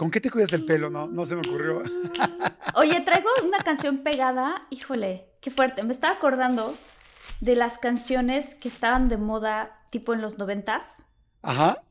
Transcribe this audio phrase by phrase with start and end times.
[0.00, 0.88] ¿Con qué te cuidas el pelo?
[0.88, 1.82] No, no se me ocurrió.
[2.74, 4.66] Oye, traigo una canción pegada.
[4.70, 5.82] Híjole, qué fuerte.
[5.82, 6.74] Me estaba acordando
[7.42, 11.02] de las canciones que estaban de moda, tipo en los noventas.
[11.42, 11.82] Ajá.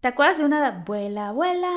[0.00, 1.70] ¿Te acuerdas de una Vuela, vuela?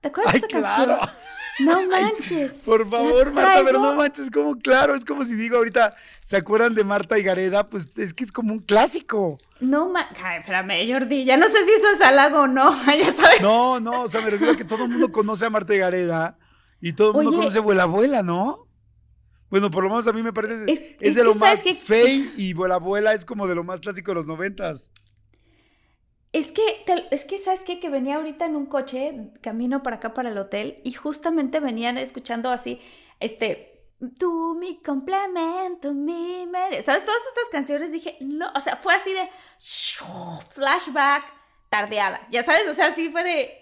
[0.00, 0.98] ¿Te acuerdas Ay, de esa claro.
[0.98, 1.16] canción?
[1.60, 2.54] No manches.
[2.54, 6.74] Por favor, Marta, pero no manches, como claro, es como si digo ahorita, ¿se acuerdan
[6.74, 7.66] de Marta y Gareda?
[7.66, 9.38] Pues es que es como un clásico.
[9.60, 10.18] No manches.
[10.24, 11.24] Ay, espérame, Jordi.
[11.24, 12.70] Ya no sé si eso es halago o no.
[12.98, 13.40] ya sabes.
[13.40, 15.78] No, no, o sea, me refiero a que todo el mundo conoce a Marta y
[15.78, 16.36] Gareda
[16.80, 17.38] y todo el mundo Oye.
[17.38, 18.66] conoce a Vuela Abuela, ¿no?
[19.50, 21.58] Bueno, por lo menos a mí me parece, es, Es- es de que lo ¿sabes
[21.58, 21.74] más qué?
[21.76, 24.90] fey y Vuela Abuela es como de lo más clásico de los noventas.
[26.34, 27.80] Es que, te- es que, ¿sabes qué?
[27.80, 31.96] Que venía ahorita en un coche, camino para acá, para el hotel, y justamente venían
[31.98, 32.80] escuchando así,
[33.20, 36.82] este, tú mi complemento, mi media.
[36.82, 37.04] ¿Sabes?
[37.04, 39.30] Todas estas canciones dije, no, o sea, fue así de
[40.50, 41.24] flashback,
[41.70, 42.26] tardeada.
[42.30, 43.54] Ya sabes, o sea, así fue de,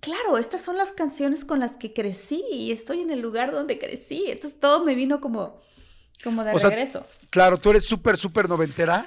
[0.00, 3.78] claro, estas son las canciones con las que crecí y estoy en el lugar donde
[3.78, 4.24] crecí.
[4.28, 5.58] Entonces todo me vino como,
[6.24, 7.06] como de O sea, regreso.
[7.30, 9.06] Claro, tú eres súper, súper noventera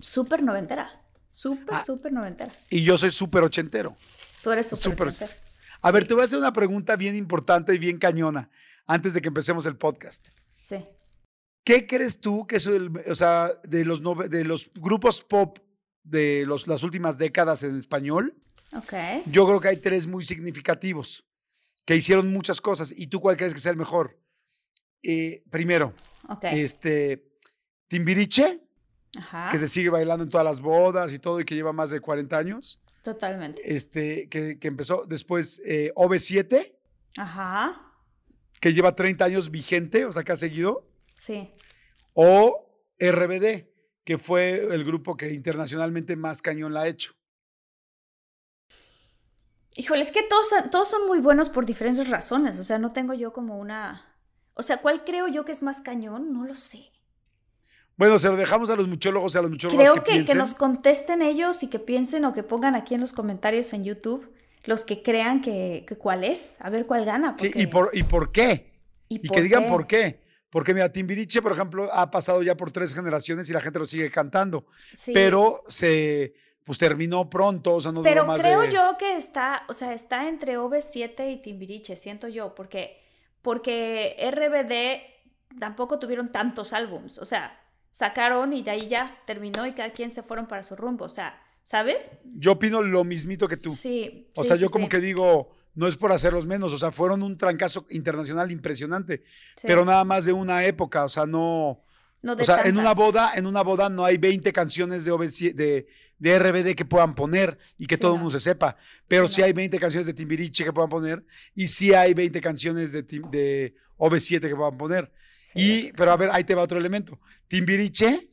[0.00, 1.01] Súper noventera.
[1.34, 1.84] Súper, Ah.
[1.84, 2.52] súper noventera.
[2.68, 3.96] y yo soy súper ochentero.
[4.42, 5.32] Tú eres súper ochentera.
[5.80, 8.50] A ver, te voy a hacer una pregunta bien importante y bien cañona
[8.86, 10.26] antes de que empecemos el podcast.
[10.68, 10.76] Sí.
[11.64, 15.58] ¿Qué crees tú que es el, o sea, de los, nove- de los grupos pop
[16.02, 18.36] de los, las últimas décadas en español?
[18.76, 18.92] Ok.
[19.26, 21.24] Yo creo que hay tres muy significativos
[21.84, 22.92] que hicieron muchas cosas.
[22.96, 24.18] ¿Y tú cuál crees que sea el mejor?
[25.02, 25.94] Eh, primero,
[26.28, 26.44] Ok.
[26.52, 27.24] este,
[27.88, 28.60] Timbiriche,
[29.16, 29.48] Ajá.
[29.50, 32.00] que se sigue bailando en todas las bodas y todo y que lleva más de
[32.00, 32.80] 40 años.
[33.02, 33.60] Totalmente.
[33.64, 36.72] Este, que, que empezó después eh, OV7,
[37.18, 37.92] Ajá.
[38.60, 40.82] que lleva 30 años vigente, o sea, que ha seguido.
[41.14, 41.52] Sí.
[42.14, 42.68] O
[42.98, 43.66] RBD,
[44.04, 47.12] que fue el grupo que internacionalmente más cañón la ha hecho.
[49.74, 52.58] Híjole, es que todos, todos son muy buenos por diferentes razones.
[52.58, 54.14] O sea, no tengo yo como una.
[54.54, 56.32] O sea, ¿cuál creo yo que es más cañón?
[56.32, 56.90] No lo sé.
[58.02, 60.34] Bueno, se lo dejamos a los muchólogos y a los muchólogos Creo que, que, que
[60.34, 64.28] nos contesten ellos y que piensen o que pongan aquí en los comentarios en YouTube
[64.64, 66.56] los que crean que, que cuál es.
[66.58, 67.36] A ver cuál gana.
[67.38, 68.72] Sí, porque- y por, y por qué.
[69.08, 69.68] ¿Y Y, por que digan qué?
[69.68, 70.20] por qué.
[70.50, 73.86] Porque mira, Timbiriche, por ejemplo, ha pasado ya por tres generaciones y la gente lo
[73.86, 74.66] sigue cantando.
[74.96, 75.12] Sí.
[75.14, 78.70] Pero se pues terminó pronto, o sea, no Pero duró más creo de.
[78.70, 83.00] yo que está, o sea, está entre OV7 y Timbiriche, siento yo, porque,
[83.42, 87.61] porque RBD tampoco tuvieron tantos álbums, o sea,
[87.92, 91.08] sacaron y de ahí ya terminó y cada quien se fueron para su rumbo, o
[91.08, 92.10] sea, ¿sabes?
[92.24, 93.70] Yo opino lo mismito que tú.
[93.70, 94.28] Sí.
[94.34, 96.78] o sí, sea, sí, yo como sí, que digo, no es por hacerlos menos, o
[96.78, 99.22] sea, fueron un trancazo internacional impresionante,
[99.62, 101.84] pero nada más de una época, o sea, no.
[102.22, 105.12] No de O sea, en una boda, en una boda no hay 20 canciones de,
[105.12, 105.88] OV7 de,
[106.18, 108.24] de RBD que puedan poner y que Sí, todo el no.
[108.24, 108.76] mundo se sepa.
[109.08, 109.46] Pero Sí, sí, no.
[109.46, 111.24] hay 20 canciones de Timbiriche que puedan poner
[111.56, 115.10] y sí hay 20 canciones de, de OV7 que puedan poner.
[115.54, 117.18] Sí, Y, pero a ver, ahí te va otro elemento.
[117.48, 118.28] Timbiriche,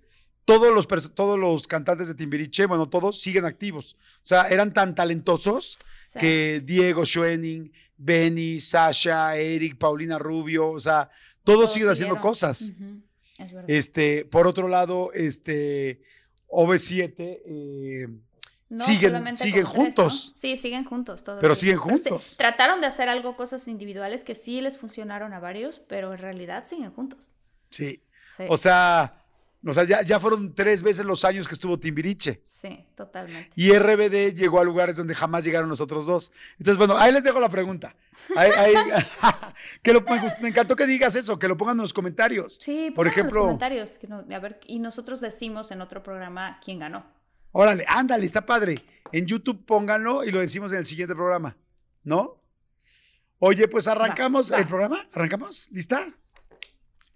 [0.45, 3.97] todos los, todos los cantantes de Timbiriche, bueno, todos siguen activos.
[4.17, 5.77] O sea, eran tan talentosos
[6.13, 6.19] sí.
[6.19, 11.09] que Diego Schoening, Benny, Sasha, Eric, Paulina Rubio, o sea,
[11.43, 12.71] todos, Todos siguen haciendo cosas.
[12.75, 13.01] Ujú,
[13.37, 13.69] Es verdad.
[13.69, 16.01] Este, por otro lado, este,
[16.47, 18.07] OV7 eh,
[18.69, 20.31] No siguen, siguen tres, juntos.
[20.33, 20.39] ¿no?
[20.39, 21.23] Sí, siguen juntos.
[21.25, 21.55] Pero todavía.
[21.55, 22.35] siguen sí, juntos.
[22.37, 26.63] trataron de hacer algo, cosas individuales que sí les funcionaron a varios, pero en realidad
[26.65, 27.33] siguen juntos.
[27.71, 28.01] Sí.
[28.37, 29.23] Sí, O sea,
[29.65, 32.43] o sea ya, ya fueron tres veces los años que estuvo Timbiriche.
[32.47, 33.49] sí, totalmente.
[33.55, 36.31] Y RBD llegó a lugares donde jamás llegaron los otros dos.
[36.59, 37.95] Entonces, bueno, ahí les dejo la pregunta.
[38.35, 38.75] Ahí- ahí-
[39.81, 40.01] que lo-
[40.41, 42.57] me, encantó que digas eso, que lo pongan en los comentarios.
[42.61, 43.97] Sí, Por pongan en ejemplo- los comentarios.
[43.97, 47.03] que no- a ver, y nosotros decimos en otro programa quién ganó.
[47.51, 48.75] Órale, ándale, está padre.
[49.11, 51.57] En YouTube pónganlo y lo decimos en el siguiente programa,
[52.03, 52.41] ¿no?
[53.39, 54.61] Oye, pues arrancamos Va, va.
[54.61, 55.07] el programa.
[55.13, 55.69] ¿Arrancamos?
[55.71, 56.05] ¿Lista?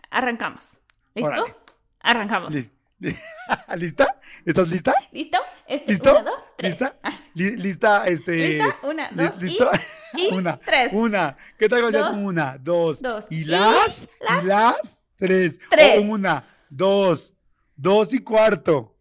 [0.09, 0.69] Arrancamos.
[1.15, 1.31] ¿Listo?
[1.31, 1.55] Órale.
[1.99, 2.53] Arrancamos.
[2.53, 2.69] Li-
[2.99, 3.15] li-
[3.77, 4.19] ¿Lista?
[4.45, 4.93] ¿Estás lista?
[5.11, 5.37] ¿Listo?
[5.67, 6.11] Este, ¿Listo?
[6.11, 6.69] Una, dos, tres.
[6.73, 6.99] ¿Lista?
[7.03, 8.07] Ah, Li- ¿Lista?
[8.07, 8.77] Este, ¿Lista?
[8.83, 9.71] Una, dos, y- ¿Listo?
[10.15, 10.93] y una, tres.
[10.93, 11.37] Una.
[11.57, 15.59] ¿Qué tal con una, dos, dos, y y las, las, y las, tres.
[15.69, 15.99] tres.
[15.99, 17.33] O una, dos,
[17.75, 18.92] dos y cuarto.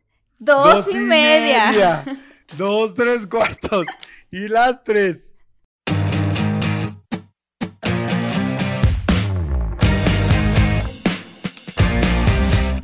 [0.44, 2.04] Dos, y, media.
[2.58, 3.86] Dos, tres cuartos.
[4.28, 5.34] Y las tres.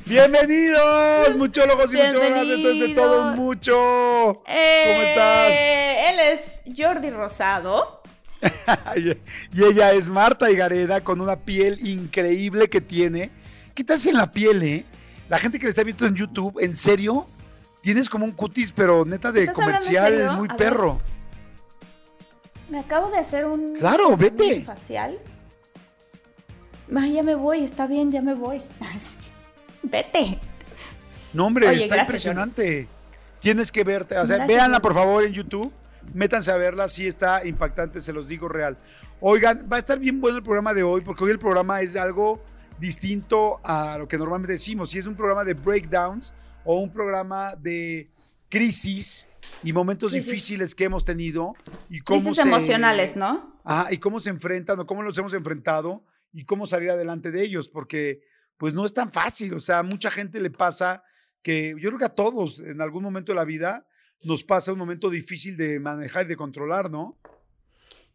[0.06, 2.46] Bienvenidos, muchólogos y muchólogas.
[2.46, 3.74] Esto es de todo mucho.
[3.74, 5.50] ¿Cómo estás?
[5.50, 8.02] Eh, Él es Jordi Rosado.
[9.52, 13.32] y ella es Marta Higareda con una piel increíble que tiene.
[13.74, 14.84] ¿Qué te hace en la piel, eh?
[15.28, 17.26] La gente que le está viendo en YouTube, ¿en serio?
[17.80, 20.56] Tienes como un cutis, pero neta de ¿Estás hablando en comercial muy A ver.
[20.56, 21.00] perro.
[22.68, 23.74] Me acabo de hacer un.
[23.74, 24.62] Claro, vete.
[24.62, 25.18] facial.
[26.90, 28.62] Ya me voy, está bien, ya me voy.
[29.82, 30.38] Vete.
[31.32, 32.88] No, hombre, Oye, está gracias, impresionante.
[33.40, 34.18] Tienes que verte.
[34.18, 35.70] O sea, Gracias, véanla por favor en YouTube.
[36.14, 38.78] Métanse a verla, sí está impactante, se los digo real.
[39.20, 41.96] Oigan, va a estar bien bueno el programa de hoy, porque hoy el programa es
[41.96, 42.40] algo
[42.78, 44.90] distinto a lo que normalmente decimos.
[44.90, 46.32] Si es un programa de breakdowns
[46.70, 48.06] o un programa de
[48.50, 49.26] crisis
[49.62, 50.26] y momentos Crisis.
[50.30, 51.54] difíciles que hemos tenido
[51.88, 53.54] y cómo Crisis se- emocionales, ¿no?
[53.64, 57.42] Ajá, y cómo se enfrentan o cómo los hemos enfrentado y cómo salir adelante de
[57.42, 58.20] ellos, porque
[58.58, 61.02] pues no es tan fácil, o sea, a mucha gente le pasa
[61.42, 63.86] que yo creo que a todos en algún momento de la vida
[64.22, 67.16] nos pasa un momento difícil de manejar y de controlar, ¿no?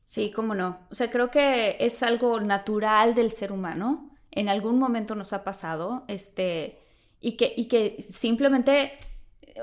[0.03, 0.85] Sí, cómo no.
[0.91, 4.11] O sea, creo que es algo natural del ser humano.
[4.31, 6.75] En algún momento nos ha pasado, este,
[7.23, 8.93] y que, y que simplemente,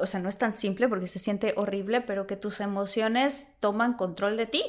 [0.00, 3.94] o sea, no es tan simple porque se siente horrible, pero que tus emociones toman
[3.94, 4.64] control de ti.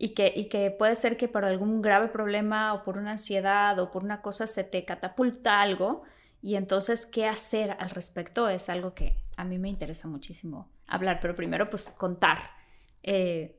[0.00, 3.78] Y que, y que puede ser que por algún grave problema o por una ansiedad
[3.80, 6.02] o por una cosa se te catapulta algo.
[6.40, 8.48] Y entonces, ¿qué hacer al respecto?
[8.48, 11.18] Es algo que a mí me interesa muchísimo hablar.
[11.20, 12.38] Pero primero, pues contar.
[13.02, 13.56] eh,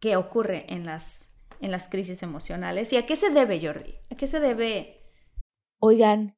[0.00, 3.94] qué ocurre en las, en las crisis emocionales y a qué se debe, Jordi.
[4.10, 5.02] ¿A qué se debe?
[5.80, 6.37] Oigan,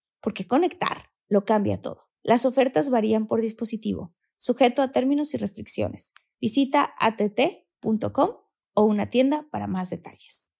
[0.21, 2.07] porque conectar lo cambia todo.
[2.23, 6.13] Las ofertas varían por dispositivo, sujeto a términos y restricciones.
[6.39, 8.29] Visita att.com
[8.73, 10.53] o una tienda para más detalles.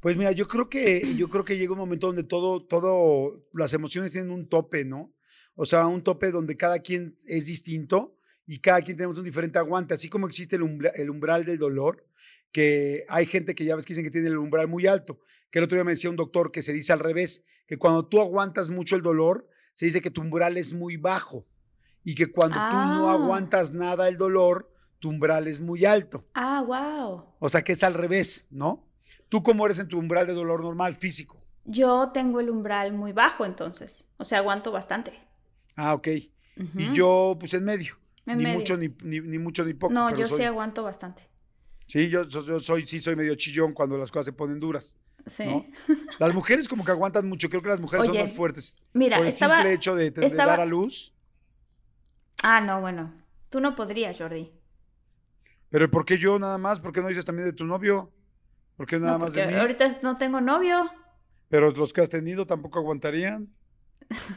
[0.00, 3.72] Pues mira, yo creo que yo creo que llega un momento donde todo todo las
[3.74, 5.12] emociones tienen un tope, ¿no?
[5.56, 8.16] O sea, un tope donde cada quien es distinto
[8.46, 11.58] y cada quien tenemos un diferente aguante, así como existe el, umbra- el umbral del
[11.58, 12.07] dolor,
[12.52, 15.58] que hay gente que ya ves que dicen que tiene el umbral muy alto, que
[15.58, 18.20] el otro día me decía un doctor que se dice al revés, que cuando tú
[18.20, 21.46] aguantas mucho el dolor, se dice que tu umbral es muy bajo
[22.04, 23.14] y que cuando tú no Ah.
[23.14, 26.26] aguantas nada el dolor, tu umbral es muy alto.
[26.34, 27.34] Ah, wow.
[27.38, 28.88] O sea, que es al revés, ¿no?
[29.28, 31.44] ¿Tú cómo eres en tu umbral de dolor normal, físico?
[31.64, 35.12] Yo tengo el umbral muy bajo entonces, o sea, aguanto bastante.
[35.76, 36.08] Ah, ok.
[36.76, 37.94] Y yo, pues en medio.
[38.26, 38.58] En ni medio.
[38.58, 39.92] mucho ni, ni, ni mucho ni poco.
[39.92, 41.27] No, pero yo soy- sí aguanto bastante.
[41.88, 42.24] Sí, yo,
[42.60, 44.96] soy, sí soy medio chillón cuando las cosas se ponen duras.
[45.26, 45.44] Sí.
[45.46, 45.64] ¿no?
[46.20, 47.48] Las mujeres como que aguantan mucho.
[47.50, 48.80] Creo que las mujeres Oye, son más fuertes.
[48.92, 49.56] Mira, por el estaba.
[49.56, 51.12] simple hecho de, de estaba- dar a luz.
[52.42, 53.12] Ah, no, bueno.
[53.50, 54.52] Tú no podrías, Jordi.
[55.70, 56.80] Pero ¿por qué yo nada más?
[56.80, 58.12] ¿Por qué no dices también de tu novio?
[58.76, 59.54] ¿Por qué nada No, más de mí?
[59.54, 60.90] Ahorita no tengo novio.
[61.48, 63.48] Pero los que has tenido tampoco aguantarían.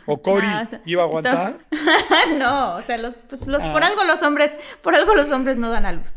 [0.07, 1.67] ¿O Cory No, iba a aguantar?
[2.37, 3.71] no, o sea, los, pues, los, Ah.
[3.71, 6.13] por algo los hombres, por algo los hombres no dan a luz.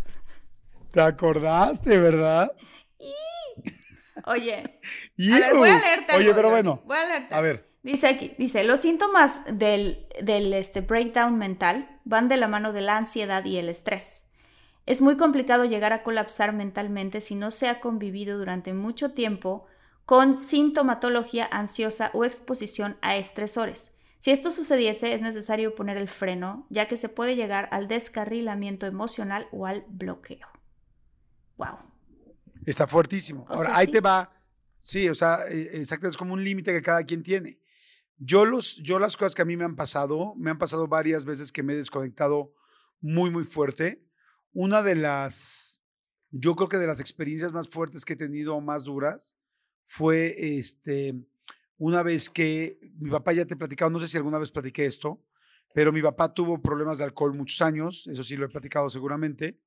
[0.95, 2.53] ¿Te acordaste, verdad?
[4.27, 6.83] Oye, a ver, voy a leerte Oye, pero bueno.
[6.85, 7.69] Voy a leerte A ver.
[7.83, 12.81] Dice aquí, dice, los síntomas del, del este, breakdown mental van de la mano de
[12.81, 14.31] la ansiedad y el estrés.
[14.87, 19.67] Es muy complicado llegar a colapsar mentalmente si no se ha convivido durante mucho tiempo
[20.05, 23.99] con sintomatología ansiosa o exposición a estresores.
[24.21, 28.87] Si esto sucediese, es necesario poner el freno, ya que se puede llegar al descarrilamiento
[28.87, 30.55] emocional o al bloqueo.
[31.57, 31.79] Wow.
[32.67, 33.45] Está fuertísimo.
[33.49, 33.93] O Ahora, sea, ahí sí.
[33.93, 34.31] te va.
[34.81, 37.59] Sí, o sea, eh, exacto, es como un límite que cada quien tiene.
[38.19, 41.25] Yo, los, yo las cosas que a mí me han pasado, me han pasado varias
[41.25, 42.55] veces que me he desconectado
[43.01, 44.07] muy, muy fuerte.
[44.53, 45.81] Una de las,
[46.31, 49.37] yo creo que de las experiencias más fuertes que he tenido, más duras,
[49.83, 51.15] fue este,
[51.77, 54.87] una vez que mi papá ya te he platicado, no sé si alguna vez platiqué
[54.87, 55.23] esto,
[55.75, 59.61] pero mi papá tuvo problemas de alcohol muchos años, eso sí lo he platicado seguramente,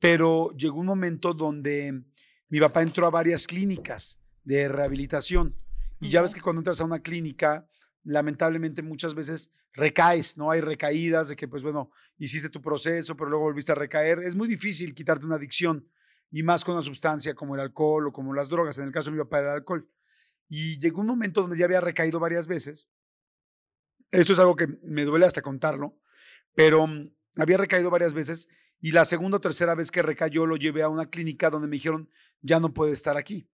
[0.00, 2.02] pero llegó un momento donde
[2.48, 5.56] mi papá entró a varias clínicas de rehabilitación
[6.00, 7.68] y ya ves que cuando entras a una clínica,
[8.02, 10.50] lamentablemente muchas veces recaes, ¿no?
[10.50, 14.20] Hay recaídas de que, pues bueno, hiciste tu proceso, pero luego volviste a recaer.
[14.20, 15.86] Es muy difícil quitarte una adicción
[16.30, 18.78] y más con una sustancia como el alcohol o como las drogas.
[18.78, 19.88] En el caso de mi papá era el alcohol.
[20.48, 22.88] Y llegó un momento donde ya había recaído varias veces.
[24.10, 26.00] Esto es algo que me duele hasta contarlo,
[26.54, 28.48] pero mm, había recaído varias veces
[28.80, 31.76] y la segunda o tercera vez que recayó lo llevé a una clínica donde me
[31.76, 32.08] dijeron,
[32.40, 33.48] ya no puede estar aquí.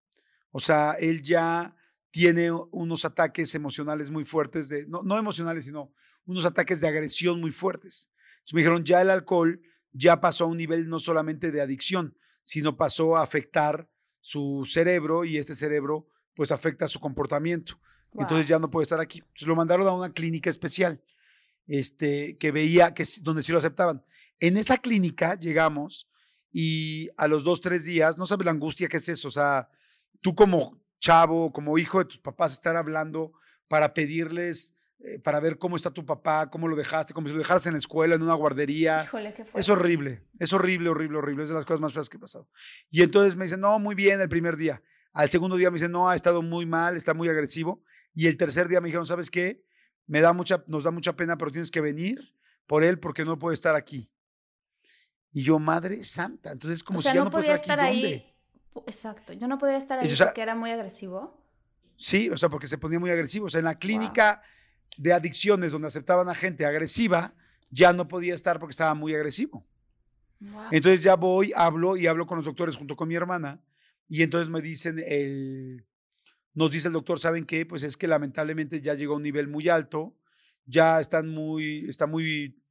[0.50, 1.76] O sea, él ya
[2.10, 5.92] tiene unos ataques emocionales muy fuertes, de, no, no emocionales, sino
[6.24, 8.10] unos ataques de agresión muy fuertes.
[8.36, 9.60] Entonces me dijeron, ya el alcohol
[9.92, 13.90] ya pasó a un nivel no solamente de adicción, sino pasó a afectar
[14.20, 17.80] su cerebro y este cerebro pues afecta su comportamiento.
[18.14, 19.18] Entonces ya no puede estar aquí.
[19.18, 21.02] Entonces lo mandaron a una clínica especial,
[21.66, 24.04] este, que veía que donde sí lo aceptaban.
[24.40, 26.08] En esa clínica llegamos
[26.50, 29.68] y a los dos, tres días, no sabes la angustia que es eso, o sea,
[30.20, 33.32] tú como chavo, como hijo de tus papás, estar hablando
[33.68, 37.38] para pedirles, eh, para ver cómo está tu papá, cómo lo dejaste, como si lo
[37.38, 39.04] dejaras en la escuela, en una guardería.
[39.04, 41.42] Híjole, qué Es horrible, es horrible, horrible, horrible.
[41.44, 42.48] Es de las cosas más feas que he pasado.
[42.90, 44.82] Y entonces me dicen, no, muy bien el primer día.
[45.12, 47.82] Al segundo día me dicen, no, ha estado muy mal, está muy agresivo.
[48.14, 49.64] Y el tercer día me dijeron, ¿sabes qué?
[50.06, 52.34] Me da mucha, nos da mucha pena, pero tienes que venir
[52.66, 54.10] por él porque no puede estar aquí.
[55.32, 58.04] Y yo, madre santa, entonces como si ya no, puede estar aquí.
[58.04, 58.34] Ahí.
[58.86, 61.42] Exacto, yo no podría estar ahí porque era muy agresivo.
[61.96, 63.46] Sí, o sea, porque se ponía muy agresivo.
[63.46, 64.42] O sea, en la clínica
[64.96, 67.34] de adicciones donde aceptaban a gente agresiva,
[67.70, 69.66] ya no podía estar porque estaba muy agresivo.
[70.70, 73.60] Entonces ya voy, hablo y hablo con los doctores junto con mi hermana
[74.08, 75.86] y entonces me dicen, el,
[76.54, 77.66] nos dice el doctor, ¿saben qué?
[77.66, 80.14] Pues es que lamentablemente ya llegó a un nivel muy alto,
[80.66, 82.62] ya están muy, está muy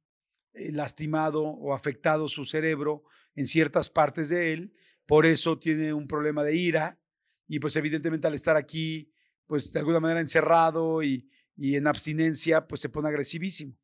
[0.72, 4.72] lastimado o afectado su cerebro en ciertas partes de él
[5.06, 6.98] por eso tiene un problema de ira
[7.48, 9.12] y pues evidentemente al estar aquí,
[9.46, 13.78] pues de alguna manera encerrado y, en abstinencia, pues se pone agresivísimo.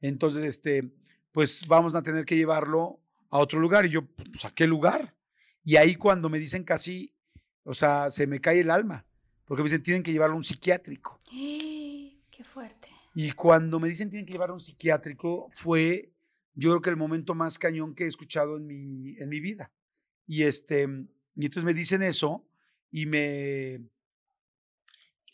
[0.00, 0.92] Entonces, este,
[1.32, 3.00] pues vamos a tener que llevarlo
[3.30, 3.86] a otro lugar.
[3.86, 5.16] Y yo, pues, ¿a qué lugar?
[5.62, 7.14] Y ahí cuando me dicen casi,
[7.62, 9.06] o sea, se me cae el alma,
[9.44, 11.20] porque me dicen, tienen que llevarlo a un psiquiátrico.
[11.30, 12.88] Qué fuerte.
[13.14, 16.12] Y cuando me dicen, tienen que llevarlo a un psiquiátrico, fue,
[16.54, 19.70] yo creo que el momento más cañón que he escuchado en mi, en mi vida.
[20.26, 20.82] Y, este,
[21.34, 22.46] y entonces me dicen eso
[22.90, 23.80] y me...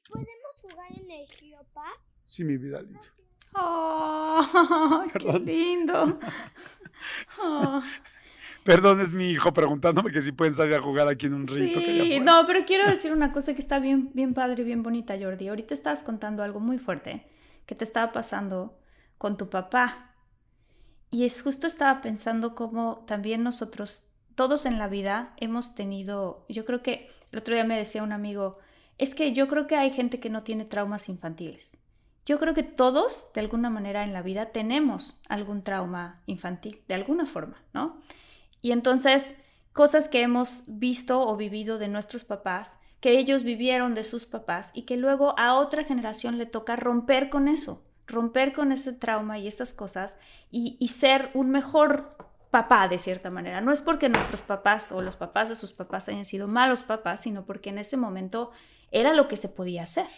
[0.09, 1.87] ¿Podemos jugar en el Geopa?
[2.25, 3.01] Sí, mi vida linda.
[3.55, 5.05] ¡Oh!
[5.13, 6.19] ¡Qué lindo!
[7.41, 7.83] Oh.
[8.65, 11.81] Perdón, es mi hijo preguntándome que si pueden salir a jugar aquí en un río.
[11.81, 15.17] Sí, no, pero quiero decir una cosa que está bien, bien padre y bien bonita,
[15.19, 15.49] Jordi.
[15.49, 17.27] Ahorita estabas contando algo muy fuerte
[17.67, 18.79] que te estaba pasando
[19.17, 20.10] con tu papá.
[21.11, 26.65] Y es justo estaba pensando cómo también nosotros todos en la vida hemos tenido, yo
[26.65, 28.59] creo que el otro día me decía un amigo,
[28.97, 31.77] es que yo creo que hay gente que no tiene traumas infantiles.
[32.27, 36.95] Yo creo que todos, de alguna manera en la vida, tenemos algún trauma infantil, de
[36.95, 38.01] alguna forma, ¿no?
[38.61, 39.37] Y entonces,
[39.73, 44.71] cosas que hemos visto o vivido de nuestros papás, que ellos vivieron de sus papás
[44.75, 49.39] y que luego a otra generación le toca romper con eso, romper con ese trauma
[49.39, 50.17] y esas cosas
[50.51, 52.17] y, ser un mejor
[52.51, 53.61] papá de cierta manera.
[53.61, 57.23] No es porque nuestros papás o los papás de sus papás hayan sido malos papás,
[57.23, 58.51] sino porque en ese momento
[58.91, 60.09] era lo que se podía hacer.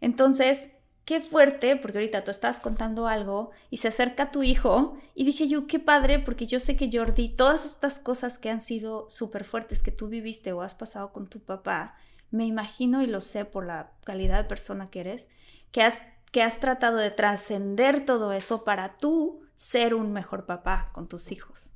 [0.00, 0.74] Entonces,
[1.04, 5.48] qué fuerte, porque ahorita tú estás contando algo y se acerca tu hijo y dije
[5.48, 9.44] yo, qué padre, porque yo sé que Jordi, todas estas cosas que han sido súper
[9.44, 11.96] fuertes que tú viviste o has pasado con tu papá,
[12.30, 15.28] me imagino y lo sé por la calidad de persona que eres,
[15.70, 20.90] que has, que has tratado de trascender todo eso para tú ser un mejor papá
[20.92, 21.72] con tus hijos.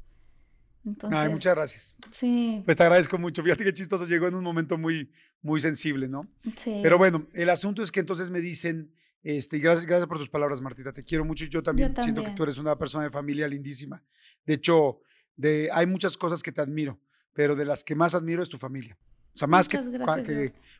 [1.10, 1.96] Ay, muchas gracias.
[2.10, 2.62] Sí.
[2.64, 3.42] Pues te agradezco mucho.
[3.42, 5.10] Fíjate qué chistoso llegó en un momento muy,
[5.42, 6.28] muy sensible, ¿no?
[6.56, 6.80] Sí.
[6.82, 10.60] Pero bueno, el asunto es que entonces me dicen, este, gracias, gracias por tus palabras,
[10.60, 10.92] Martita.
[10.92, 14.02] Te quiero mucho y yo también, siento que tú eres una persona de familia lindísima.
[14.44, 15.00] De hecho,
[15.34, 17.00] de, hay muchas cosas que te admiro,
[17.32, 18.96] pero de las que más admiro es tu familia.
[19.34, 19.78] O sea, más que,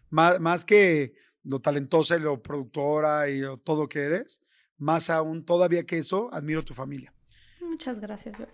[0.09, 1.15] más, más, que
[1.47, 4.43] lo talentosa y lo productora y todo que eres,
[4.79, 7.15] más aún, todavía que eso, admiro tu familia.
[7.61, 8.53] Muchas gracias, Jordi.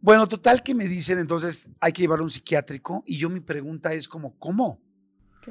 [0.00, 3.40] Bueno, total que me dicen entonces hay que llevarlo a un psiquiátrico y yo mi
[3.40, 4.80] pregunta es como, ¿cómo?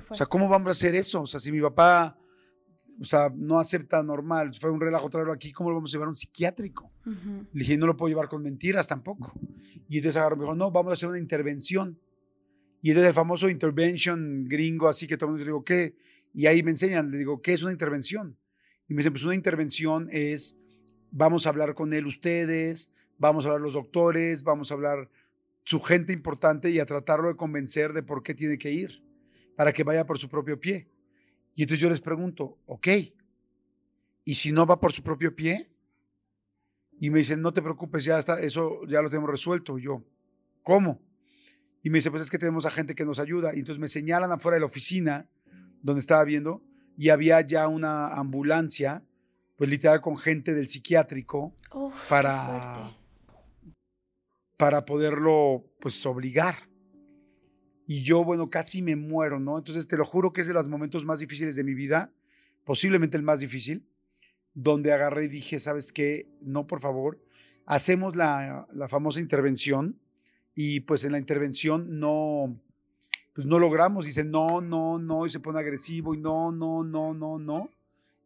[0.09, 1.21] o sea, ¿cómo vamos a hacer eso?
[1.21, 2.17] O sea, si mi papá
[2.99, 4.53] o sea, no acepta normal.
[4.53, 5.51] Fue un relajo traerlo aquí.
[5.51, 6.91] ¿Cómo lo vamos a llevar a un psiquiátrico?
[7.05, 7.45] Ujú.
[7.53, 9.33] Le dije, no lo puedo llevar con mentiras tampoco.
[9.87, 11.99] Y entonces agarró y me dijo, no, vamos a hacer una intervención.
[12.81, 15.95] Y entonces el famoso intervention gringo, así que todo el mundo le digo, ¿qué?
[16.37, 18.37] Y ahí me enseñan, le digo, ¿qué es una intervención?
[18.87, 20.55] Y me dicen, pues una intervención es,
[21.09, 25.09] vamos a hablar con él ustedes, vamos a hablar los doctores, vamos a hablar
[25.63, 29.03] su gente importante y a tratarlo de convencer de por qué tiene que ir,
[29.55, 30.87] para que vaya por su propio pie.
[31.55, 32.87] Y entonces yo les pregunto, ok,
[34.23, 35.71] ¿y si no va por su propio pie?
[36.99, 39.79] Y me dicen, no te preocupes, ya está, eso ya lo tenemos resuelto.
[39.79, 40.05] Y yo,
[40.61, 41.01] ¿cómo?
[41.81, 43.55] Y me dice, pues es que tenemos a gente que nos ayuda.
[43.55, 45.27] Y entonces me señalan afuera de la oficina
[45.87, 46.61] donde estaba viendo
[46.97, 49.05] y había ya una ambulancia,
[49.55, 52.91] pues literal con gente del psiquiátrico Uf, para,
[54.57, 56.67] para poderlo pues obligar.
[57.85, 59.57] Y yo, bueno, casi me muero, ¿no?
[59.57, 62.11] Entonces te lo juro que es de los momentos más difíciles de mi vida,
[62.65, 63.87] posiblemente el más difícil,
[64.53, 66.27] donde agarré y dije, ¿sabes qué?
[66.41, 67.23] No, por favor,
[67.65, 70.01] hacemos la, la famosa intervención
[70.53, 72.59] y pues en la intervención no,
[73.37, 77.13] pues no logramos, dice no, no, no, y se pone agresivo y no, no, no,
[77.13, 77.69] no, no.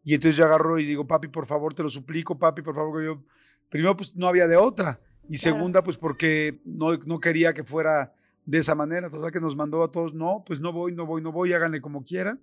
[0.05, 2.97] Y entonces yo agarro y digo, papi, por favor, te lo suplico, papi, por favor,
[2.97, 3.21] que yo,
[3.67, 5.57] primero pues no había de otra y Claro.
[5.57, 8.13] segunda pues porque no, no quería que fuera
[8.45, 11.21] de esa manera, total que nos mandó a todos, no, pues no voy, no voy,
[11.21, 12.39] no voy, háganle como quieran.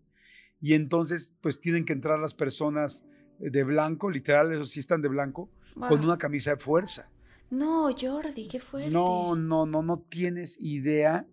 [0.61, 3.07] Y entonces pues tienen que entrar las personas
[3.39, 6.05] de blanco, literal, esos sí están de blanco, con Wow.
[6.05, 7.11] una camisa de fuerza.
[7.49, 8.91] No, Jordi, qué fuerte.
[8.91, 11.25] No, no, no, no tienes idea.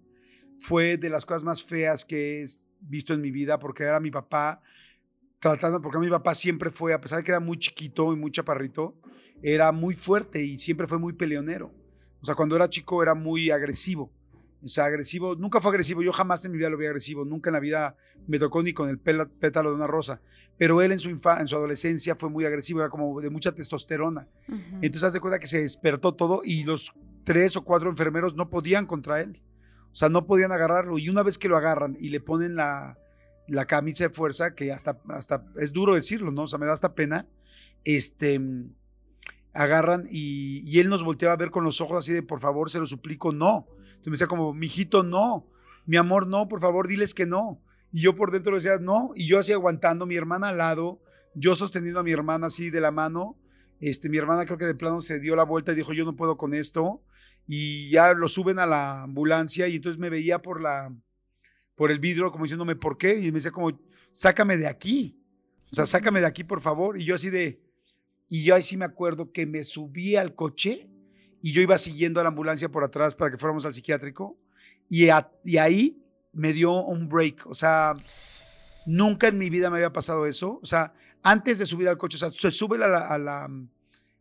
[0.59, 2.45] Fue de las cosas más feas que he
[2.81, 4.61] visto en mi vida porque era mi papá
[5.39, 8.31] tratando, porque mi papá siempre fue, a pesar de que era muy chiquito y muy
[8.31, 8.95] chaparrito,
[9.43, 11.71] era muy fuerte y siempre fue muy peleonero.
[12.21, 14.11] O sea, cuando era chico era muy agresivo.
[14.63, 17.51] O sea, agresivo, nunca fue agresivo, yo jamás en mi vida lo vi agresivo, nunca
[17.51, 17.95] en la vida
[18.27, 20.21] me tocó ni con el pétalo de una rosa,
[20.57, 23.51] pero él en su, infa- en su adolescencia fue muy agresivo, era como de mucha
[23.51, 24.27] testosterona.
[24.81, 26.93] Entonces, haz de cuenta que se despertó todo y los
[27.23, 29.43] tres o cuatro enfermeros no podían contra él.
[29.95, 30.97] O sea, no podían agarrarlo.
[30.99, 32.99] Y una vez que lo agarran y le ponen la,
[33.47, 36.41] la camisa de fuerza, que hasta, hasta es duro decirlo, ¿no?
[36.41, 37.29] O sea, me da hasta pena.
[37.85, 38.41] Este,
[39.53, 42.69] agarran y, y él nos volteaba a ver con los ojos así de, por favor,
[42.69, 43.67] se lo suplico, no.
[43.69, 45.47] Entonces me decía como, mijito, no.
[45.85, 47.61] Mi amor, no, por favor, diles que no.
[47.93, 49.13] Y yo por dentro le decía, no.
[49.15, 50.99] Y yo así aguantando, mi hermana al lado,
[51.35, 53.37] yo sosteniendo a mi hermana así de la mano.
[53.79, 56.17] Este, mi hermana creo que de plano se dio la vuelta y dijo, yo no
[56.17, 57.01] puedo con esto.
[57.47, 60.91] Y ya lo suben a la ambulancia y entonces me veía por la
[61.75, 63.19] por el vidrio como diciéndome, ¿por qué?
[63.19, 63.77] Y me decía como,
[64.11, 65.19] sácame de aquí.
[65.71, 66.97] O sea, sácame de aquí, por favor.
[66.99, 67.59] Y yo así de,
[68.29, 70.87] y yo ahí sí me acuerdo que me subí al coche
[71.41, 74.37] y yo iba siguiendo a la ambulancia por atrás para que fuéramos al psiquiátrico.
[74.89, 75.29] Y, a-
[75.59, 77.45] ahí me dio un break.
[77.47, 77.93] O sea,
[78.85, 80.59] nunca en mi vida me había pasado eso.
[80.61, 83.49] O sea, antes de subir al coche, o sea, se sube a la, a la,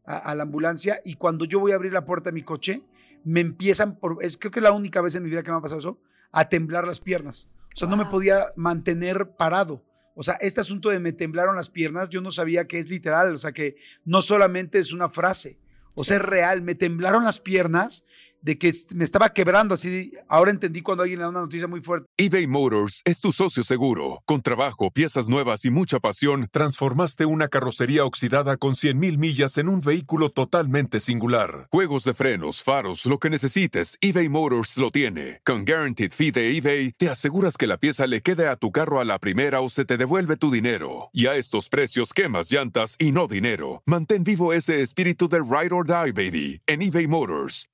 [0.04, 2.82] a la ambulancia y cuando yo voy a abrir la puerta de mi coche,
[3.24, 5.56] me empiezan, por, es, creo que es la única vez en mi vida que me
[5.56, 5.98] ha pasado eso,
[6.32, 7.48] a temblar las piernas.
[7.74, 9.84] O sea, no me podía mantener parado.
[10.14, 13.34] O sea, este asunto de me temblaron las piernas, yo no sabía que es literal,
[13.34, 15.58] o sea, que no solamente es una frase,
[15.96, 18.04] o sea, es real, me temblaron las piernas
[18.44, 21.80] de que me estaba quebrando, así, ahora entendí cuando alguien le da una noticia muy
[21.80, 22.07] fuerte.
[22.18, 24.22] eBay Motors es tu socio seguro.
[24.26, 29.70] Con trabajo, piezas nuevas y mucha pasión, transformaste una carrocería oxidada con 100.000 millas en
[29.70, 31.68] un vehículo totalmente singular.
[31.72, 35.40] Juegos de frenos, faros, lo que necesites, eBay Motors lo tiene.
[35.42, 39.00] Con Guaranteed Fee de eBay, te aseguras que la pieza le quede a tu carro
[39.00, 41.09] a la primera o se te devuelve tu dinero.
[41.14, 43.83] Y a estos precios, quemas llantas y no dinero.
[43.87, 47.68] Mantén vivo ese espíritu de Ride or Die, baby, en eBay Motors.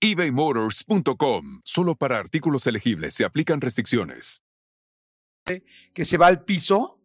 [0.60, 1.60] ebaymotors.com.
[1.64, 4.42] Solo para artículos elegibles se aplican restricciones.
[5.94, 7.00] que se va al piso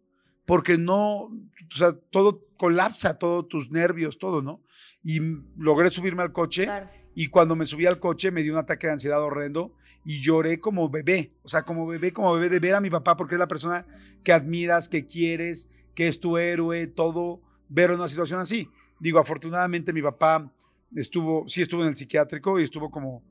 [0.45, 1.31] porque no, o
[1.71, 4.61] sea, todo colapsa, todos tus nervios, todo, ¿no?
[5.03, 5.19] Y
[5.57, 6.89] logré subirme al coche Claro.
[7.15, 9.73] y cuando me subí al coche me dio un ataque de ansiedad horrendo
[10.05, 13.15] y lloré como bebé, o sea, como bebé, como bebé de ver a mi papá
[13.17, 13.87] porque es la persona
[14.23, 18.69] que admiras, que quieres, que es tu héroe, todo, ver una situación así.
[18.99, 20.51] Digo, afortunadamente mi papá
[20.95, 23.23] estuvo, sí estuvo en el psiquiátrico y estuvo como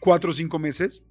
[0.00, 1.04] cuatro o cinco meses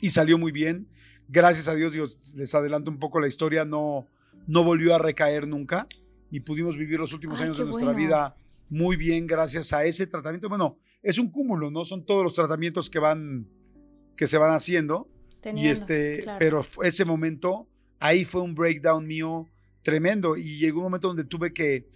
[0.00, 0.88] y salió muy bien.
[1.28, 4.08] Gracias a Dios, digo, les adelanto un poco la historia, no,
[4.46, 5.86] no volvió a recaer nunca
[6.30, 7.98] y pudimos vivir los últimos Ay, años de nuestra bueno.
[7.98, 8.36] vida
[8.68, 10.48] muy bien gracias a ese tratamiento.
[10.48, 11.84] Bueno, es un cúmulo, ¿no?
[11.84, 13.48] Son todos los tratamientos que van,
[14.16, 15.08] que se van haciendo.
[15.54, 16.38] y este, claro.
[16.38, 17.68] pero ese momento,
[18.00, 19.48] ahí fue un breakdown mío
[19.82, 21.86] tremendo y llegó un momento donde tuve que,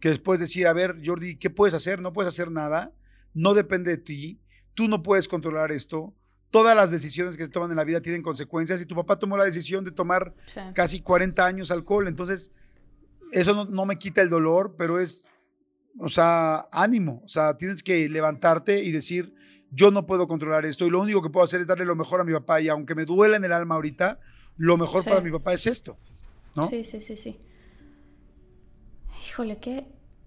[0.00, 2.00] que después decir, a ver, Jordi, ¿qué puedes hacer?
[2.00, 2.92] No puedes hacer nada,
[3.34, 4.40] no depende de ti,
[4.74, 6.14] tú no puedes controlar esto,
[6.50, 9.36] todas las decisiones que se toman en la vida tienen consecuencias y tu papá tomó
[9.36, 10.60] la decisión de tomar Sí.
[10.74, 12.52] casi 40 años alcohol, entonces
[13.32, 15.28] eso no, no me quita el dolor, pero es,
[16.00, 17.20] o sea, ánimo.
[17.24, 19.32] O sea, tienes que levantarte y decir,
[19.70, 22.20] yo no puedo controlar esto y lo único que puedo hacer es darle lo mejor
[22.20, 24.18] a mi papá y aunque me duela en el alma ahorita,
[24.56, 25.08] lo mejor Sí.
[25.10, 25.96] para mi papá es esto.
[26.56, 26.64] ¿no?
[26.68, 27.38] Sí, sí, sí, sí.
[29.28, 29.86] Híjole, qué,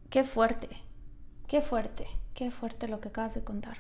[0.10, 0.70] qué fuerte,
[1.48, 3.80] qué fuerte, qué fuerte lo que acabas de contar.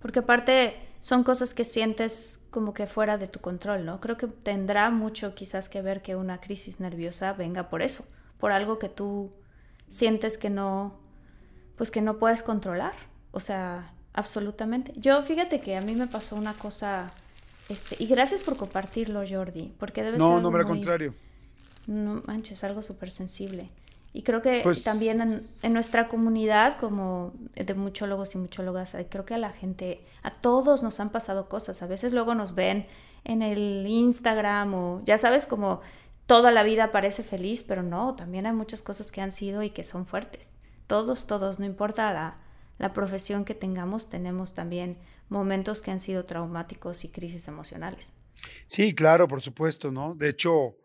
[0.00, 4.00] Porque aparte son cosas que sientes como que fuera de tu control, ¿no?
[4.00, 8.04] Creo que tendrá mucho quizás que ver que una crisis nerviosa venga por eso,
[8.38, 9.30] por algo que tú
[9.88, 10.98] sientes que no,
[11.76, 12.94] pues que no puedes controlar.
[13.30, 14.92] O sea, absolutamente.
[14.96, 17.12] Yo fíjate que a mí me pasó una cosa,
[17.68, 21.14] este, y gracias por compartirlo, Jordi, porque debe ser No, no, al contrario.
[21.86, 23.70] no manches, algo súper sensible.
[24.12, 29.06] Y creo que Pues- también en, en nuestra comunidad, como de muchólogos y muchólogas, eh,
[29.08, 31.82] creo que a la gente, a todos nos han pasado cosas.
[31.82, 32.86] A veces luego nos ven
[33.24, 35.80] en el Instagram o ya sabes, como
[36.26, 39.70] toda la vida parece feliz, pero no, también hay muchas cosas que han sido y
[39.70, 40.56] que son fuertes.
[40.86, 42.36] Todos, todos, no importa la,
[42.78, 44.96] la profesión que tengamos, tenemos también
[45.28, 48.08] momentos que han sido traumáticos y crisis emocionales.
[48.66, 50.14] Sí, claro, por supuesto, ¿no?
[50.14, 50.76] De hecho,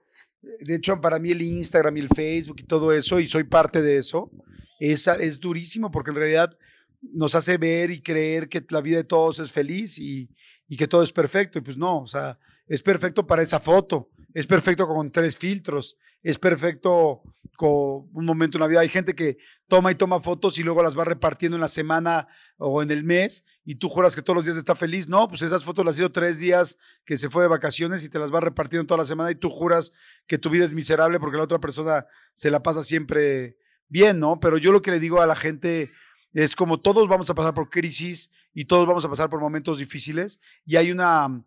[0.59, 3.81] de hecho, para mí el Instagram y el Facebook y todo eso, y soy parte
[3.81, 4.31] de eso,
[4.79, 6.57] es, es durísimo porque en realidad
[7.01, 10.29] nos hace ver y creer que la vida de todos es feliz y,
[10.67, 11.59] y que todo es perfecto.
[11.59, 15.97] Y pues no, o sea, es perfecto para esa foto, es perfecto con tres filtros,
[16.23, 17.21] es perfecto
[17.55, 18.79] con un momento en la vida.
[18.79, 22.27] Hay gente que toma y toma fotos y luego las va repartiendo en la semana
[22.57, 25.07] o en el mes y tú juras que todos los días está feliz.
[25.09, 28.19] No, pues esas fotos las hizo tres días que se fue de vacaciones y te
[28.19, 29.91] las va repartiendo toda la semana y tú juras
[30.25, 33.57] que tu vida es miserable porque la otra persona se la pasa siempre
[33.87, 34.39] bien, ¿no?
[34.39, 35.91] Pero yo lo que le digo a la gente
[36.33, 39.77] es como todos vamos a pasar por crisis y todos vamos a pasar por momentos
[39.77, 41.45] difíciles y hay una,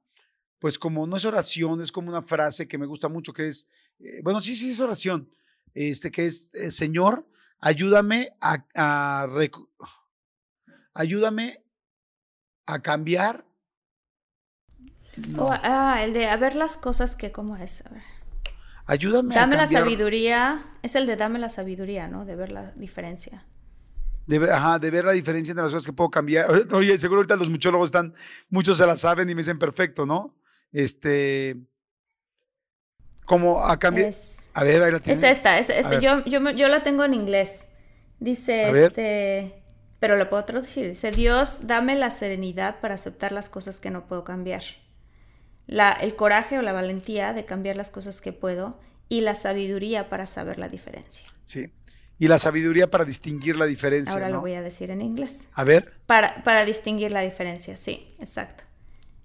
[0.60, 3.68] pues como no es oración, es como una frase que me gusta mucho que es,
[4.00, 5.30] eh, bueno, sí, sí es oración,
[5.74, 7.26] este que es, eh, Señor,
[7.60, 9.26] ayúdame a,
[10.94, 11.62] ayúdame
[12.66, 13.44] a cambiar.
[15.28, 17.84] No, Oh, ah, el de a ver las cosas que, ¿cómo es?
[17.86, 18.02] A ver.
[18.84, 19.82] ayúdame Dame a la cambiar.
[19.84, 22.24] sabiduría, es el de dame la sabiduría, ¿no?
[22.26, 23.46] De ver la diferencia.
[24.26, 26.46] De, ajá, de ver la diferencia entre las cosas que puedo cambiar.
[26.74, 28.14] Oye, seguro ahorita los muchólogos están,
[28.50, 30.36] muchos se la saben y me dicen perfecto, ¿no?
[30.72, 31.56] Este,
[33.26, 34.08] como a cambiar.
[34.08, 35.30] Es, A ver, ahí la es tiene.
[35.30, 37.66] esta, es, este, yo, yo, yo la tengo en inglés.
[38.18, 39.62] Dice, este,
[39.98, 40.88] pero lo puedo traducir.
[40.88, 44.62] Dice, Dios, dame la serenidad para aceptar las cosas que no puedo cambiar.
[45.66, 50.08] La, el coraje o la valentía de cambiar las cosas que puedo y la sabiduría
[50.08, 51.26] para saber la diferencia.
[51.44, 51.72] Sí.
[52.18, 54.14] Y la sabiduría para distinguir la diferencia.
[54.14, 54.36] Ahora ¿no?
[54.36, 55.48] lo voy a decir en inglés.
[55.52, 55.92] A ver.
[56.06, 58.64] Para, para distinguir la diferencia, sí, exacto.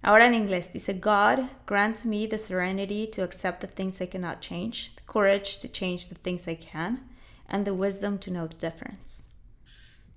[0.04, 4.40] Ahora en inglés dice, God grants me the serenity to accept the things I cannot
[4.42, 7.08] change, the courage to change the things I can,
[7.48, 9.26] and the wisdom to know the difference.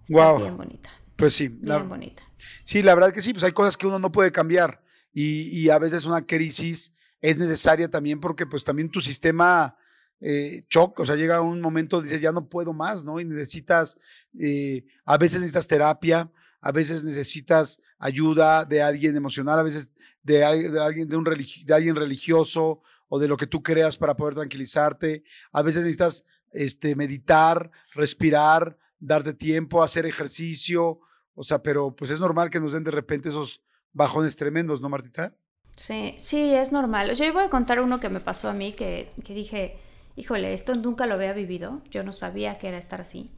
[0.09, 0.39] Está Wow.
[0.39, 1.49] Bien bonita, Pues sí.
[1.49, 2.23] bien la- bonita.
[2.65, 5.71] Sí, la verdad que sí, pues hay cosas que uno no puede cambiar y, y
[5.71, 9.77] a veces una crisis es necesaria también porque pues también tu sistema
[10.21, 13.19] eh, choca, o sea, llega un momento, dices, ya no puedo más, ¿no?
[13.21, 13.97] Y necesitas,
[14.39, 16.31] eh, a veces necesitas terapia,
[16.67, 21.27] a veces necesitas ayuda de alguien emocional, a veces de, al- de alguien, de, un
[21.27, 26.25] religi- alguien religioso o de lo que tú creas para poder tranquilizarte, a veces necesitas
[26.53, 31.01] este, meditar, respirar, darte tiempo, hacer ejercicio,
[31.35, 33.61] o sea, pero pues es normal que nos den de repente esos
[33.93, 35.35] bajones tremendos, ¿no, Martita?
[35.77, 37.15] Sí, sí, es normal.
[37.15, 39.77] Yo voy a contar uno que me pasó a mí que, que dije,
[40.17, 43.33] híjole, esto nunca lo había vivido, yo no sabía que era estar así,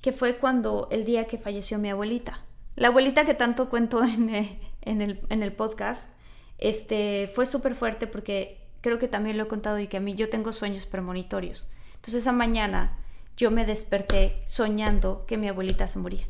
[0.00, 2.44] que fue cuando el día que falleció mi abuelita.
[2.78, 6.14] La abuelita que tanto cuento en, eh, en el podcast,
[6.58, 10.14] este, fue súper fuerte porque creo que también lo he contado y que a mí
[10.14, 11.66] yo tengo sueños premonitorios.
[11.96, 12.96] Entonces esa mañana
[13.36, 16.26] yo me desperté soñando que mi abuelita se moría.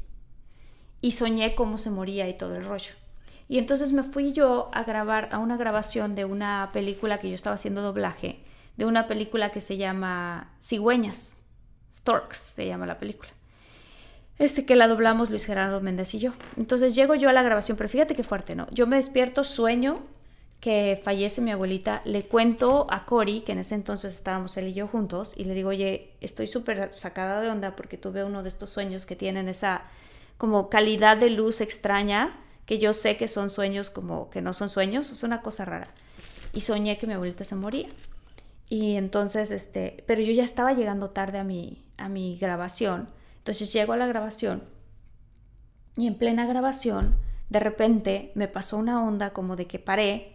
[1.02, 2.92] Y soñé cómo se moría y todo el rollo.
[3.46, 7.34] Y entonces me fui yo a grabar a una grabación de una película que yo
[7.34, 8.40] estaba haciendo doblaje,
[8.76, 11.46] de una película que se llama Cigüeñas,
[11.92, 13.30] Storks se llama la película.
[14.38, 16.32] Este que la doblamos Luis Gerardo Méndez y yo.
[16.56, 18.68] Entonces llego yo a la grabación, pero fíjate qué fuerte, ¿no?
[18.70, 20.00] Yo me despierto, sueño
[20.60, 24.74] que fallece mi abuelita, le cuento a Cory, que en ese entonces estábamos él y
[24.74, 28.48] yo juntos, y le digo, oye, estoy súper sacada de onda porque tuve uno de
[28.48, 29.82] estos sueños que tienen esa
[30.36, 34.68] como calidad de luz extraña, que yo sé que son sueños como que no son
[34.68, 35.88] sueños, es una cosa rara.
[36.52, 37.88] Y soñé que mi abuelita se moría.
[38.68, 43.08] Y entonces, este, pero yo ya estaba llegando tarde a mi, a mi grabación.
[43.48, 44.60] Entonces llego a la grabación
[45.96, 47.16] y en plena grabación,
[47.48, 50.34] de repente me pasó una onda como de que paré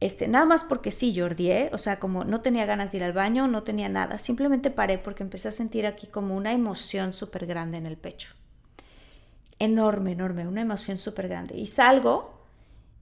[0.00, 1.70] este, nada más porque sí, Jordi, ¿eh?
[1.74, 4.96] o sea, como no tenía ganas de ir al baño, no tenía nada, simplemente paré
[4.96, 8.32] porque empecé a sentir aquí como una emoción súper grande en el pecho.
[9.58, 11.58] Enorme, enorme, una emoción súper grande.
[11.58, 12.46] Y salgo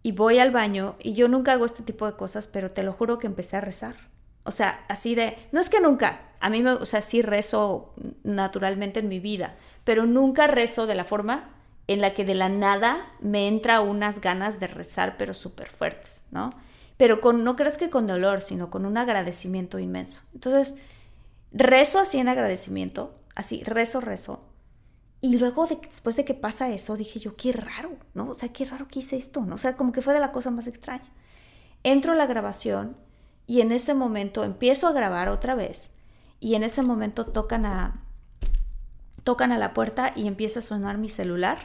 [0.03, 2.95] y voy al baño y yo nunca hago este tipo de cosas, pero te lo
[2.95, 4.10] juro que empecé a rezar.
[4.51, 7.95] O sea, así de, no es que nunca, a mí me, o sea, sí rezo
[8.23, 11.51] naturalmente en mi vida, pero nunca rezo de la forma
[11.87, 16.25] en la que de la nada me entra unas ganas de rezar, pero súper fuertes,
[16.31, 16.53] ¿no?
[17.01, 20.21] pero con, no creas que con dolor, sino con un agradecimiento inmenso.
[20.35, 20.75] Entonces,
[21.51, 24.45] rezo así en agradecimiento, así, rezo, rezo.
[25.23, 28.29] Y luego, después de que pasa eso, dije yo, qué raro, ¿no?
[28.29, 29.55] O sea, qué raro que hice esto, ¿no?
[29.55, 31.11] O sea, como que fue de la cosa más extraña.
[31.85, 32.95] Entro a la grabación
[33.47, 35.93] y en ese momento empiezo a grabar otra vez
[36.39, 38.05] y en ese momento tocan a,
[39.25, 41.59] tocan a la puerta y empieza a sonar mi celular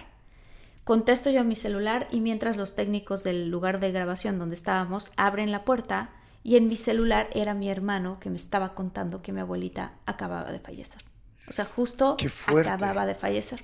[0.85, 5.09] Contesto yo a mi celular y mientras los técnicos del lugar de grabación donde estábamos
[5.17, 6.11] abren la puerta
[6.43, 10.51] y en mi celular era mi hermano que me estaba contando que mi abuelita acababa
[10.51, 11.03] de fallecer.
[11.47, 13.63] O sea, justo acababa de fallecer.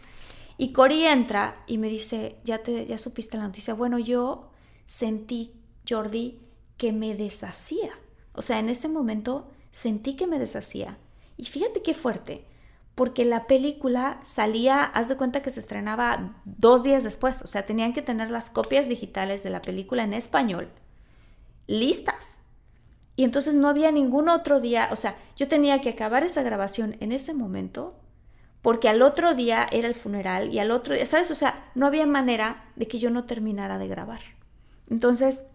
[0.58, 3.76] Y Cori entra y me dice, ya, te, ya supiste la noticia.
[3.76, 4.50] Bueno, yo
[4.88, 5.54] sentí,
[5.88, 6.42] Jordi,
[6.82, 7.92] que me deshacía.
[8.34, 10.98] O sea, en ese momento sentí que me deshacía.
[11.38, 12.44] Y fíjate qué fuerte,
[12.96, 17.68] porque la película salía, haz de cuenta que se estrenaba dos días después, o sea,
[17.68, 20.70] tenían que tener las copias digitales de la película en español
[21.68, 22.40] listas.
[23.16, 26.98] Y entonces no había ningún otro día, o sea, yo tenía que acabar esa grabación
[27.00, 27.96] en ese momento,
[28.64, 31.30] porque al otro día era el funeral y al otro día, ¿sabes?
[31.30, 34.22] O sea, no había manera de que yo no terminara de grabar.
[34.90, 35.46] Entonces,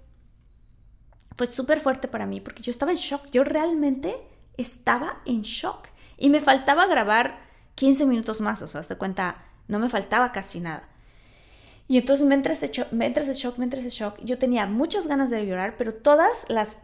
[1.37, 4.17] fue súper fuerte para mí, porque yo estaba en shock, yo realmente
[4.57, 5.89] estaba en shock.
[6.17, 7.39] Y me faltaba grabar
[7.75, 9.37] 15 minutos más, o sea, hasta cuenta,
[9.69, 10.89] no me faltaba casi nada.
[11.89, 14.19] Y entonces me entra ese shock, me entra ese shock, me entra ese shock.
[14.23, 16.79] Yo tenía muchas ganas de llorar, pero todas las,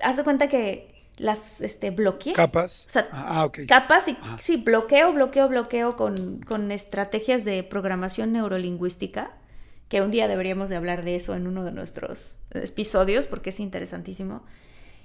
[0.00, 2.32] haz de cuenta que las este, bloqueé.
[2.32, 2.86] Capas.
[2.88, 8.32] O sea, ah, ah capas y sí, bloqueo, bloqueo, bloqueo con, con estrategias de programación
[8.32, 9.32] neurolingüística,
[9.88, 13.60] que un día deberíamos de hablar de eso en uno de nuestros episodios, porque es
[13.60, 14.44] interesantísimo.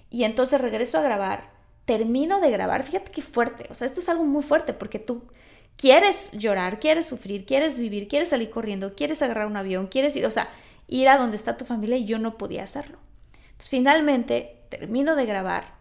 [0.09, 4.09] Y entonces regreso a grabar termino de grabar, fíjate qué fuerte, o sea, esto es
[4.09, 5.23] algo muy fuerte porque tú
[5.77, 10.25] quieres llorar, quieres sufrir, quieres vivir, quieres salir corriendo, quieres agarrar un avión, quieres ir,
[10.25, 10.47] o sea,
[10.87, 12.99] ir a donde está tu familia y yo no podía hacerlo.
[13.33, 15.75] Entonces, finalmente termino de grabar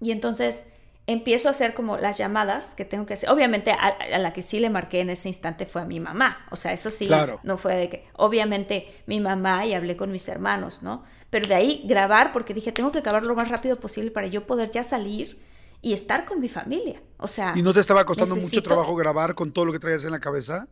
[0.00, 0.68] y entonces
[1.06, 3.30] empiezo a hacer como las llamadas que tengo que hacer.
[3.30, 6.46] Obviamente a, la que sí le marqué en ese instante fue a mi mamá.
[6.50, 7.08] O sea, eso sí,
[7.42, 11.04] no fue de que, obviamente mi mamá y hablé con mis hermanos, ¿no?
[11.30, 14.46] Pero de ahí grabar porque dije, tengo que acabar lo más rápido posible para yo
[14.46, 15.42] poder ya salir
[15.82, 17.02] y estar con mi familia.
[17.18, 17.52] O sea...
[17.54, 20.20] ¿Y no te estaba costando mucho trabajo grabar con todo lo que traías en la
[20.20, 20.68] cabeza?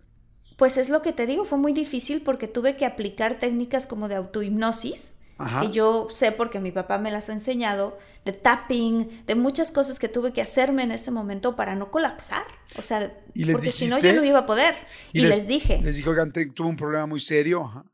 [0.57, 4.09] Pues es lo que te digo, fue muy difícil porque tuve que aplicar técnicas como
[4.09, 5.22] de autohipnosis
[5.61, 9.99] que yo sé porque mi papá me las ha enseñado, de tapping, de muchas cosas
[9.99, 12.45] que tuve que hacerme en ese momento para no colapsar.
[12.77, 13.13] O sea,
[13.53, 14.75] porque si no yo no iba a poder.
[15.13, 15.81] Y, les, dije.
[15.83, 17.85] Les dijo que tuvo un problema muy serio.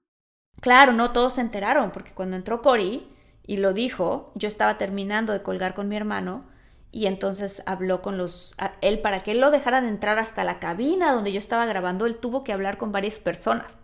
[0.60, 3.08] Claro, no todos se enteraron, porque cuando entró Cory
[3.46, 6.40] y lo dijo, yo estaba terminando de colgar con mi hermano
[6.90, 11.12] y entonces habló con los él para que él lo dejaran entrar hasta la cabina
[11.12, 13.80] donde yo estaba grabando, él tuvo que hablar con varias personas.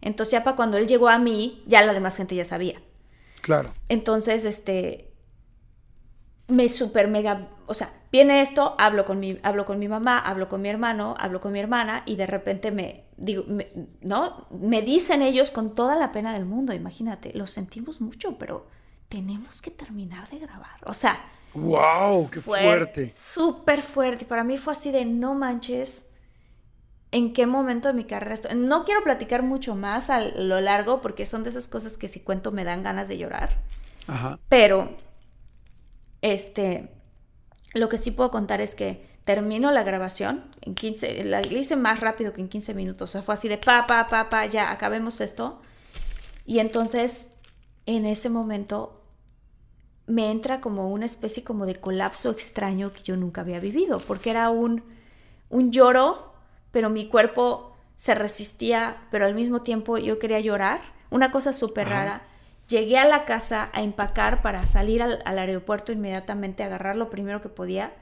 [0.00, 2.80] Entonces ya para cuando él llegó a mí, ya la demás gente ya sabía.
[3.40, 3.72] Claro.
[3.88, 5.12] Entonces, este,
[6.48, 10.48] me super mega, o sea, viene esto, hablo con mi, hablo con mi mamá, hablo
[10.48, 13.44] con mi hermano, hablo con mi hermana y de repente me, digo,
[14.00, 14.46] ¿no?
[14.50, 18.66] Me dicen ellos con toda la pena del mundo, imagínate, lo sentimos mucho, pero
[19.08, 20.78] tenemos que terminar de grabar.
[20.84, 21.20] O sea,
[21.54, 23.14] wow, qué fuerte.
[23.32, 24.24] Súper fuerte.
[24.24, 26.07] Para mí fue así de no manches
[27.10, 28.56] en qué momento de mi carrera estoy.
[28.56, 32.20] No quiero platicar mucho más a lo largo porque son de esas cosas que si
[32.20, 33.58] cuento me dan ganas de llorar.
[34.06, 34.38] Ajá.
[34.48, 34.96] Pero,
[36.22, 36.90] este,
[37.74, 42.00] lo que sí puedo contar es que termino la grabación en 15, la hice más
[42.00, 43.10] rápido que en 15 minutos.
[43.10, 45.60] O sea, fue así de pa, pa, pa, pa, ya, acabemos esto.
[46.46, 47.34] Y entonces,
[47.86, 49.02] en ese momento,
[50.06, 54.30] me entra como una especie como de colapso extraño que yo nunca había vivido, porque
[54.30, 54.82] era un,
[55.50, 56.32] un lloro
[56.70, 60.80] pero mi cuerpo se resistía, pero al mismo tiempo yo quería llorar.
[61.10, 62.22] Una cosa súper rara.
[62.68, 67.48] Llegué a la casa a empacar para salir al, aeropuerto inmediatamente, agarrar lo primero que
[67.48, 67.92] podía.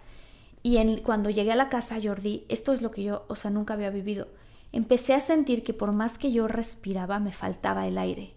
[0.62, 3.50] Y en, cuando llegué a la casa, Jordi, esto es lo que yo, o sea,
[3.50, 4.29] nunca había vivido.
[4.72, 8.35] Empecé a sentir que por más que yo respiraba, me faltaba el aire.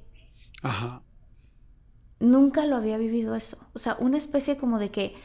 [0.62, 1.02] Ajá.
[2.20, 3.58] Nunca lo había vivido eso.
[3.74, 5.16] O sea, una especie como de que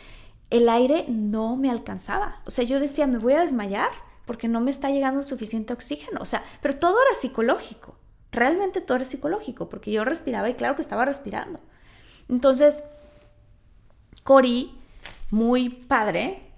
[0.51, 2.41] el aire no me alcanzaba.
[2.47, 3.91] O sea, yo decía, me voy a desmayar
[4.27, 6.21] porque no me está llegando el suficiente oxígeno.
[6.21, 7.99] O sea, pero todo era psicológico.
[8.33, 11.61] realmente todo era psicológico, porque yo respiraba y claro que estaba respirando.
[12.29, 12.85] Entonces,
[14.25, 14.75] Cory,
[15.31, 16.51] muy padre,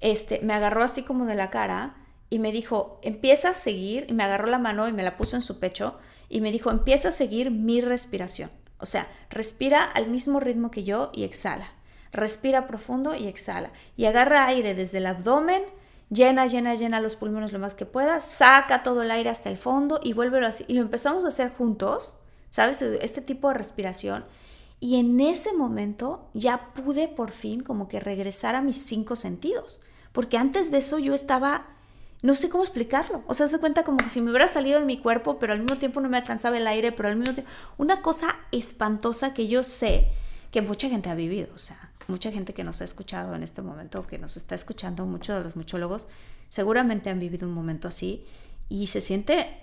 [0.00, 1.96] este, me agarró así como de la cara
[2.30, 5.36] y me dijo, empieza a seguir, y me agarró la mano y me la puso
[5.36, 5.98] en su pecho,
[6.28, 8.50] y me dijo, empieza a seguir mi respiración.
[8.78, 11.72] O sea, respira al mismo ritmo que yo y exhala.
[12.12, 13.70] Respira profundo y exhala.
[13.96, 15.62] Y agarra aire desde el abdomen,
[16.10, 19.58] llena, llena, llena los pulmones lo más que pueda, saca todo el aire hasta el
[19.58, 20.64] fondo y vuélvelo así.
[20.68, 22.16] Y lo empezamos a hacer juntos,
[22.50, 22.82] ¿sabes?
[22.82, 24.24] Este tipo de respiración.
[24.78, 29.80] Y en ese momento ya pude por fin como que regresar a mis cinco sentidos.
[30.12, 31.66] Porque antes de eso yo estaba,
[32.22, 33.22] no sé cómo explicarlo.
[33.26, 35.60] O sea, se cuenta como que si me hubiera salido de mi cuerpo, pero al
[35.60, 37.50] mismo tiempo no me alcanzaba el aire, pero al mismo tiempo...
[37.78, 40.08] Una cosa espantosa que yo sé
[40.50, 41.48] que mucha gente ha vivido.
[41.54, 45.06] O sea, mucha gente que nos ha escuchado en este momento, que nos está escuchando,
[45.06, 46.06] muchos de los muchólogos,
[46.48, 48.24] seguramente han vivido un momento así
[48.68, 49.62] y se siente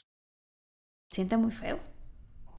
[1.11, 1.79] siente muy feo.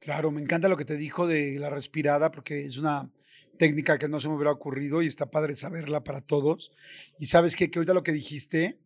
[0.01, 3.11] Claro, me encanta lo que te dijo de la respirada, porque es una
[3.57, 6.71] técnica que no se me hubiera ocurrido y está padre saberla para todos.
[7.19, 7.71] Y sabes qué?
[7.71, 8.79] que ahorita lo que dijiste,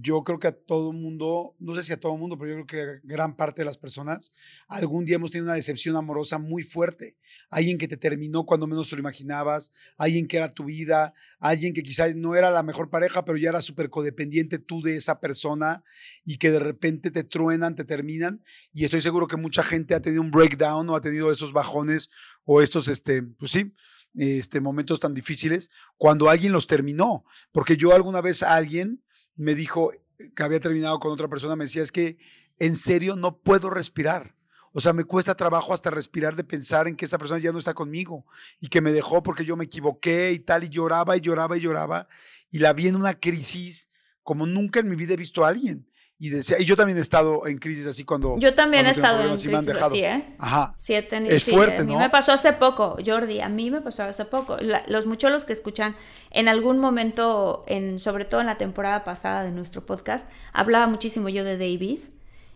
[0.00, 2.66] yo creo que a todo mundo, no sé si a todo mundo, pero yo creo
[2.66, 4.32] que a gran parte de las personas,
[4.66, 7.16] algún día hemos tenido una decepción amorosa muy fuerte.
[7.50, 11.74] Alguien que te terminó cuando menos te lo imaginabas, alguien que era tu vida, alguien
[11.74, 15.20] que quizás no era la mejor pareja, pero ya era súper codependiente tú de esa
[15.20, 15.84] persona
[16.24, 18.42] y que de repente te truenan, te terminan.
[18.72, 22.08] Y estoy seguro que mucha gente ha tenido un breakdown o ha tenido esos bajones
[22.44, 23.74] o estos, este, pues sí,
[24.14, 27.24] este, momentos tan difíciles cuando alguien los terminó.
[27.50, 29.02] Porque yo alguna vez a alguien
[29.36, 29.92] me dijo
[30.34, 32.18] que había terminado con otra persona, me decía, es que
[32.58, 34.36] en serio no puedo respirar.
[34.72, 37.58] O sea, me cuesta trabajo hasta respirar de pensar en que esa persona ya no
[37.58, 38.24] está conmigo
[38.58, 41.60] y que me dejó porque yo me equivoqué y tal, y lloraba y lloraba y
[41.60, 42.08] lloraba.
[42.50, 43.90] Y la vi en una crisis
[44.22, 45.86] como nunca en mi vida he visto a alguien
[46.22, 48.38] y decía, y yo también he estado en crisis así cuando...
[48.38, 50.24] Yo también he estado en crisis así, ¿eh?
[50.38, 50.72] Ajá.
[50.78, 51.94] Sí, he tenido, es fuerte, ¿no?
[51.94, 54.56] A mí me pasó hace poco, Jordi, a mí me pasó hace poco.
[54.86, 55.96] los muchos los que escuchan
[56.30, 61.28] en algún momento, en, sobre todo en la temporada pasada de nuestro podcast, hablaba muchísimo
[61.28, 61.98] yo de David.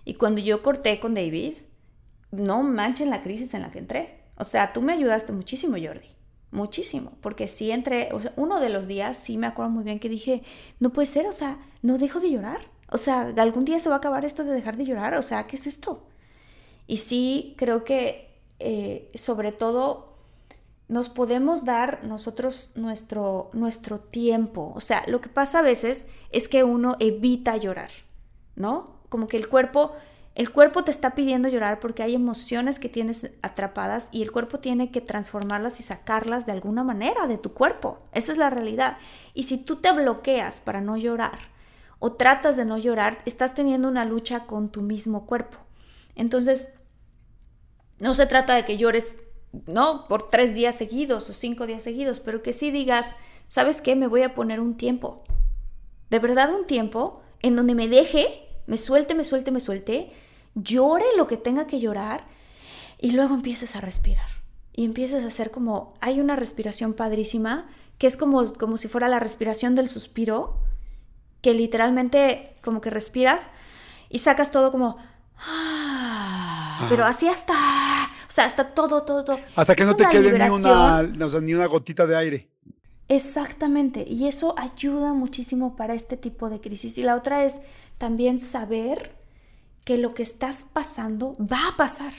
[0.05, 1.55] Y cuando yo corté con David,
[2.31, 4.21] no manchen la crisis en la que entré.
[4.37, 6.15] O sea, tú me ayudaste muchísimo, Jordi.
[6.53, 7.19] Muchísimo.
[7.21, 10.09] Porque sí entré, o sea, uno de los días sí me acuerdo muy bien que
[10.09, 10.45] dije,
[10.79, 13.97] no puede ser, o sea, no dejo de llorar o sea, algún día se va
[13.97, 15.15] a acabar esto de dejar de llorar.
[15.15, 16.07] O sea, ¿qué es esto?
[16.87, 20.17] Y sí, creo que eh, sobre todo
[20.89, 24.73] nos podemos dar nosotros nuestro, nuestro tiempo.
[24.77, 27.91] O sea, lo que pasa a veces es que uno evita llorar,
[28.55, 28.85] ¿no?
[29.09, 29.95] Como que el cuerpo,
[30.37, 34.61] el cuerpo te está pidiendo llorar porque hay emociones que tienes atrapadas y el cuerpo
[34.61, 37.99] tiene que transformarlas y sacarlas de alguna manera de tu cuerpo.
[38.13, 38.99] Esa es la realidad.
[39.35, 41.56] Y si tú te bloqueas para no llorar,
[41.99, 45.59] o tratas de no llorar, estás teniendo una lucha con tu mismo cuerpo.
[46.15, 46.75] Entonces,
[47.99, 49.17] no se trata de que llores,
[49.67, 50.05] ¿no?
[50.05, 53.17] Por tres días seguidos o cinco días seguidos, pero que sí digas,
[53.49, 53.97] ¿sabes qué?
[53.97, 55.23] Me voy a poner un tiempo.
[56.11, 60.13] De verdad un tiempo en donde me deje, me suelte, me suelte, me suelte,
[60.55, 62.27] llore lo que tenga que llorar
[62.99, 64.29] y luego empieces a respirar.
[64.73, 67.67] Y empieces a hacer como, hay una respiración padrísima,
[67.99, 70.59] que es como, como si fuera la respiración del suspiro,
[71.47, 73.51] que literalmente como que respiras
[74.09, 74.97] y sacas todo como...
[75.39, 77.55] Ah, pero así hasta...
[77.55, 79.39] O sea, hasta todo, todo, todo.
[79.55, 82.51] Hasta que no te quede ni una, ni una gotita de aire.
[83.07, 86.99] Exactamente, y eso ayuda muchísimo para este tipo de crisis.
[86.99, 87.63] Y la otra es
[87.97, 89.15] también saber
[89.85, 92.13] que lo que estás pasando va a pasar.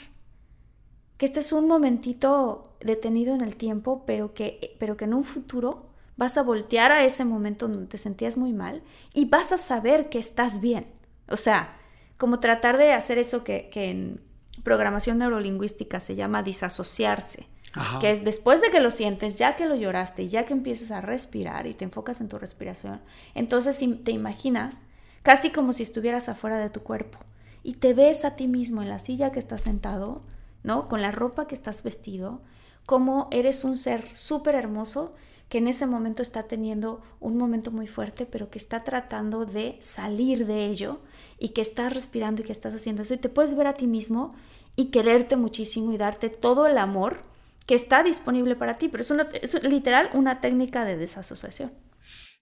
[1.17, 5.25] Que este es un momentito detenido en el tiempo, pero que, pero que en un
[5.25, 8.81] futuro vas a voltear a ese momento donde te sentías muy mal
[9.13, 10.87] y vas a saber que estás bien.
[11.29, 11.77] O sea,
[12.17, 14.21] como tratar de hacer eso que, en
[14.63, 17.47] programación neurolingüística se llama disasociarse,
[18.01, 20.99] que es después de que lo sientes, ya que lo lloraste, ya que empiezas a
[20.99, 23.01] respirar y te enfocas en tu respiración,
[23.35, 24.83] entonces te imaginas
[25.21, 27.19] casi como si estuvieras afuera de tu cuerpo
[27.61, 30.23] y te ves a ti mismo en la silla que estás sentado,
[30.63, 30.87] ¿no?
[30.87, 32.41] Con la ropa que estás vestido,
[32.87, 35.13] como eres un ser súper hermoso
[35.49, 39.77] que en ese momento está teniendo un momento muy fuerte, pero que está tratando de
[39.81, 41.01] salir de ello
[41.39, 43.87] y que estás respirando y que estás haciendo eso y te puedes ver a ti
[43.87, 44.35] mismo
[44.75, 47.21] y quererte muchísimo y darte todo el amor
[47.65, 51.73] que está disponible para ti, pero es, una, es literal una técnica de desasociación.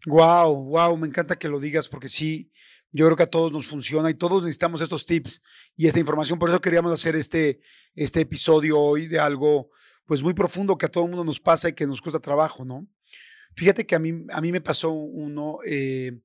[0.05, 2.51] Wow, wow, me encanta que lo digas porque sí,
[2.91, 5.41] yo creo que a todos nos funciona y todos necesitamos estos tips
[5.75, 6.37] y esta información.
[6.37, 7.59] Por eso queríamos hacer este,
[7.95, 9.69] este episodio hoy de algo
[10.05, 12.63] pues muy profundo que a todo el mundo nos pasa y que nos cuesta trabajo,
[12.63, 12.87] ¿no?
[13.55, 16.19] Fíjate que a mí, a mí me pasó uno eh,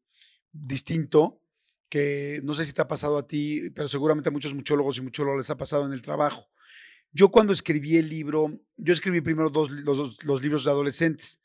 [0.52, 1.40] distinto,
[1.88, 5.02] que no sé si te ha pasado a ti, pero seguramente a muchos muchólogos y
[5.02, 6.50] muchólogos les ha pasado en el trabajo.
[7.12, 11.40] Yo cuando escribí el libro, yo escribí primero dos, los, los libros de adolescentes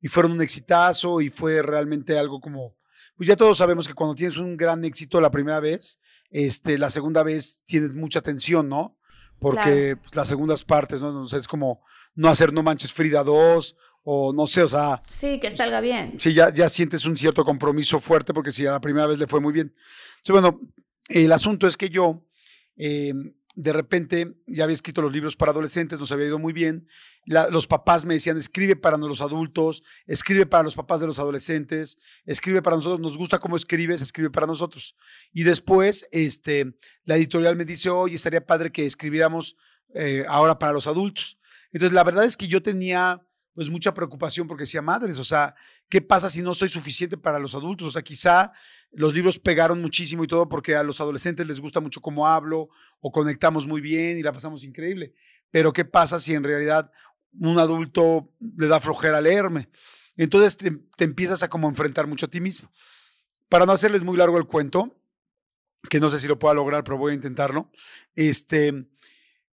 [0.00, 2.76] y fueron un exitazo y fue realmente algo como
[3.16, 6.90] pues ya todos sabemos que cuando tienes un gran éxito la primera vez, este, la
[6.90, 8.98] segunda vez tienes mucha tensión, ¿no?
[9.38, 11.24] Porque pues, las segundas partes, ¿no?
[11.24, 11.82] es como
[12.14, 13.76] no hacer No Manches Frida 2
[14.08, 15.02] o no sé, o sea...
[15.04, 16.14] Sí, que salga bien.
[16.18, 19.26] Sí, ya, ya sientes un cierto compromiso fuerte porque si a la primera vez le
[19.26, 19.74] fue muy bien.
[20.18, 20.60] Entonces, bueno,
[21.08, 22.24] el asunto es que yo
[22.76, 23.12] eh,
[23.56, 26.86] de repente ya había escrito los libros para adolescentes, nos había ido muy bien.
[27.24, 31.98] los papás me decían, escribe para los adultos, escribe para los papás de los adolescentes,
[32.26, 34.94] escribe para nosotros, nos gusta cómo escribes, escribe para nosotros.
[35.32, 39.56] Y después este, la editorial me dice, oye, estaría padre que escribiéramos
[39.94, 41.40] eh, ahora para los adultos.
[41.72, 43.25] Entonces, la verdad es que yo tenía
[43.56, 45.54] pues mucha preocupación porque decía, madres, o sea,
[45.88, 47.88] ¿qué pasa si no soy suficiente para los adultos?
[47.88, 48.52] O sea, quizá
[48.92, 52.68] los libros pegaron muchísimo y todo porque a los adolescentes les gusta mucho cómo hablo
[53.00, 55.14] o conectamos muy bien y la pasamos increíble.
[55.50, 56.92] Pero ¿qué pasa si en realidad
[57.32, 59.70] un adulto le da flojera leerme?
[60.18, 62.70] Entonces te, te empiezas a como enfrentar mucho a ti mismo.
[63.48, 65.00] Para no hacerles muy largo el cuento,
[65.88, 67.70] que no sé si lo pueda lograr, pero voy a intentarlo.
[68.14, 68.86] Este,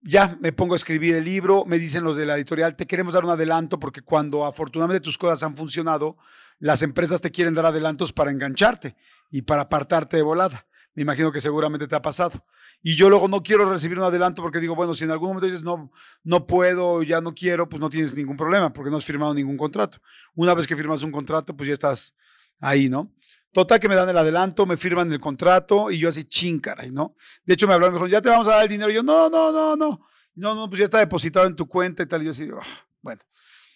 [0.02, 3.14] ya me pongo a escribir el libro, me dicen los de la editorial, te queremos
[3.14, 6.16] dar un adelanto porque cuando afortunadamente tus cosas han funcionado,
[6.58, 8.96] las empresas te quieren dar adelantos para engancharte
[9.30, 10.66] y para apartarte de volada.
[10.94, 12.44] Me imagino que seguramente te ha pasado.
[12.82, 15.46] Y yo luego no quiero recibir un adelanto porque digo, bueno, si en algún momento
[15.46, 15.92] dices, no,
[16.24, 19.56] no puedo, ya no quiero, pues no tienes ningún problema porque no has firmado ningún
[19.56, 19.98] contrato.
[20.34, 22.16] Una vez que firmas un contrato, pues ya estás
[22.58, 23.12] ahí, ¿no?
[23.52, 27.16] Total que me dan el adelanto, me firman el contrato y yo así chincaray, ¿no?
[27.44, 28.90] De hecho me hablaron, me dijeron, ya te vamos a dar el dinero.
[28.90, 30.00] Y yo, no, no, no, no.
[30.34, 32.22] No, no, pues ya está depositado en tu cuenta y tal.
[32.22, 33.20] Y yo así, ah, bueno.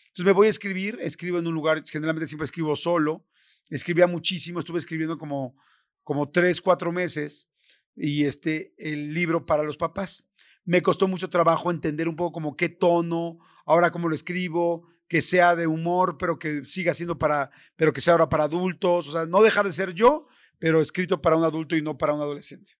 [0.07, 3.27] Entonces me voy a escribir, escribo en un lugar, generalmente siempre escribo solo.
[3.69, 5.57] Escribía muchísimo, estuve escribiendo como,
[6.05, 7.51] como tres, cuatro meses
[7.97, 10.29] y este, el libro para los papás.
[10.65, 15.23] Me costó mucho trabajo entender un poco como qué tono, ahora cómo lo escribo, que
[15.23, 19.13] sea de humor, pero que siga siendo para, pero que sea ahora para adultos, o
[19.13, 20.27] sea, no dejar de ser yo,
[20.59, 22.73] pero escrito para un adulto y no para un adolescente.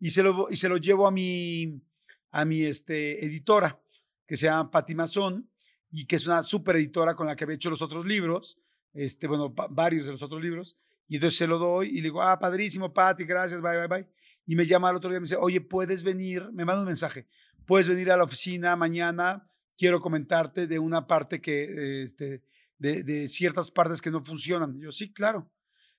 [0.00, 1.82] Y se lo, y se lo llevo a mi,
[2.30, 3.80] a mi este, editora,
[4.26, 5.50] que se llama Patti Mazón,
[5.90, 8.58] y que es una super editora con la que había hecho los otros libros,
[8.92, 12.22] este, bueno, varios de los otros libros, y entonces se lo doy y le digo,
[12.22, 14.08] ah, padrísimo, Patti, gracias, bye, bye, bye.
[14.46, 16.86] Y me llama al otro día y me dice, oye, puedes venir, me manda un
[16.86, 17.26] mensaje,
[17.66, 19.48] puedes venir a la oficina mañana
[19.78, 22.42] quiero comentarte de una parte que, este,
[22.78, 24.78] de, ciertas partes que no funcionan.
[24.78, 25.50] yo, sí, claro.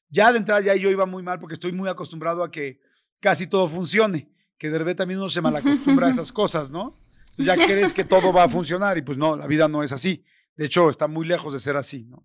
[0.10, 2.80] Ya de entrada ya yo iba muy mal porque estoy muy acostumbrado a que
[3.20, 7.00] casi todo funcione, que de repente también uno se malacostumbra a esas cosas, ¿no?
[7.30, 9.92] Entonces ya crees que todo va a funcionar y pues no, la vida no es
[9.92, 10.26] así.
[10.56, 12.24] De hecho, está muy lejos de ser así, ¿no?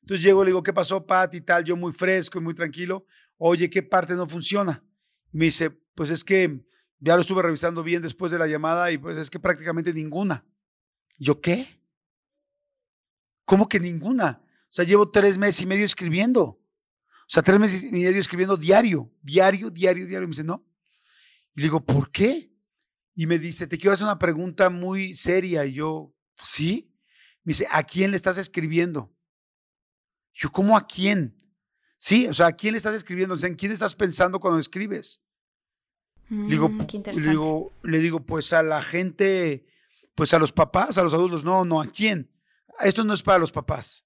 [0.00, 1.32] Entonces llego y le digo, ¿qué pasó, Pat?
[1.34, 3.06] Y tal, yo muy fresco y muy tranquilo.
[3.38, 4.84] Oye, ¿qué parte no funciona?
[5.32, 6.66] Y me dice, pues es que
[6.98, 10.44] ya lo estuve revisando bien después de la llamada y pues es que prácticamente ninguna.
[11.22, 11.68] ¿Yo qué?
[13.44, 14.42] ¿Cómo que ninguna?
[14.44, 16.42] O sea, llevo tres meses y medio escribiendo.
[16.42, 20.24] O sea, tres meses y medio escribiendo diario, diario, diario, diario.
[20.24, 20.66] Y me dice, no.
[21.54, 22.52] Y le digo, ¿por qué?
[23.14, 25.64] Y me dice, te quiero hacer una pregunta muy seria.
[25.64, 26.12] Y yo,
[26.42, 26.92] ¿sí?
[27.44, 29.14] Me dice, ¿a quién le estás escribiendo?
[30.32, 31.40] Yo, ¿cómo a quién?
[31.98, 33.36] Sí, o sea, ¿a quién le estás escribiendo?
[33.36, 35.22] O sea, ¿en quién estás pensando cuando escribes?
[36.28, 39.66] le, digo, mm, le, digo, le digo, pues a la gente
[40.14, 42.30] pues a los papás, a los adultos, no, no, ¿a quién?
[42.80, 44.04] Esto no es para los papás.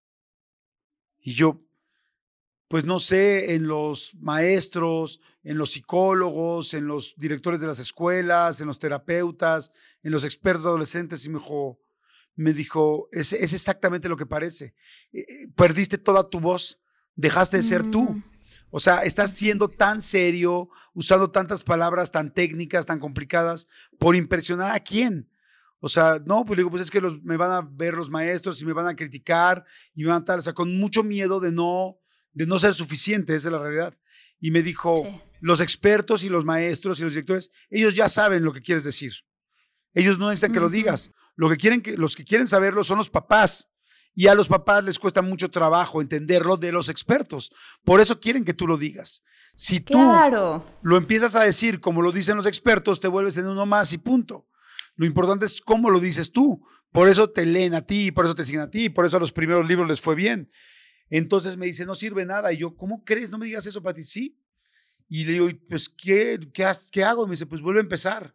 [1.18, 1.60] Y yo,
[2.68, 8.60] pues no sé, en los maestros, en los psicólogos, en los directores de las escuelas,
[8.60, 11.80] en los terapeutas, en los expertos adolescentes, y me dijo,
[12.34, 14.74] me dijo, es, es exactamente lo que parece.
[15.12, 16.80] Eh, eh, perdiste toda tu voz,
[17.14, 18.02] dejaste de ser tú.
[18.02, 18.22] Mm.
[18.70, 24.74] O sea, estás siendo tan serio, usando tantas palabras tan técnicas, tan complicadas, por impresionar
[24.74, 25.30] a quién.
[25.80, 28.60] O sea, no, pues digo, pues es que los, me van a ver los maestros
[28.62, 29.64] y me van a criticar
[29.94, 31.98] y me van a estar, o sea, con mucho miedo de no,
[32.32, 33.94] de no ser suficiente, esa es la realidad.
[34.40, 35.06] Y me dijo,
[35.40, 39.12] los expertos y los maestros y los directores, ellos ya saben lo que quieres decir.
[39.94, 41.10] Ellos no necesitan que lo digas.
[41.36, 43.68] Lo que quieren que, los que quieren saberlo son los papás.
[44.14, 47.50] Y a los papás les cuesta mucho trabajo entenderlo de los expertos.
[47.84, 49.22] Por eso quieren que tú lo digas.
[49.54, 50.64] Si tú Claro.
[50.82, 53.98] lo empiezas a decir como lo dicen los expertos, te vuelves en uno más y
[53.98, 54.46] punto.
[54.96, 56.62] Lo importante es cómo lo dices tú.
[56.92, 59.20] Por eso te leen a ti, por eso te siguen a ti, por eso a
[59.20, 60.50] los primeros libros les fue bien.
[61.10, 62.52] Entonces me dice, no sirve nada.
[62.52, 63.30] Y yo, ¿cómo crees?
[63.30, 64.02] No me digas eso, Pati.
[64.02, 64.38] Sí.
[65.08, 67.22] Y le digo, "Y, pues, ¿qué, qué, qué hago?
[67.24, 68.34] Y me dice, pues vuelve a empezar.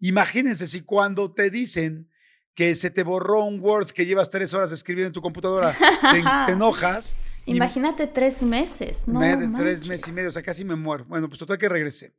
[0.00, 2.08] Imagínense si cuando te dicen
[2.54, 5.76] que se te borró un Word que llevas tres horas escribiendo en tu computadora,
[6.12, 7.16] te, te enojas.
[7.46, 9.06] y- Imagínate tres meses.
[9.08, 11.04] No me- tres meses y medio, o sea, casi me muero.
[11.04, 12.14] Bueno, pues total que regresé.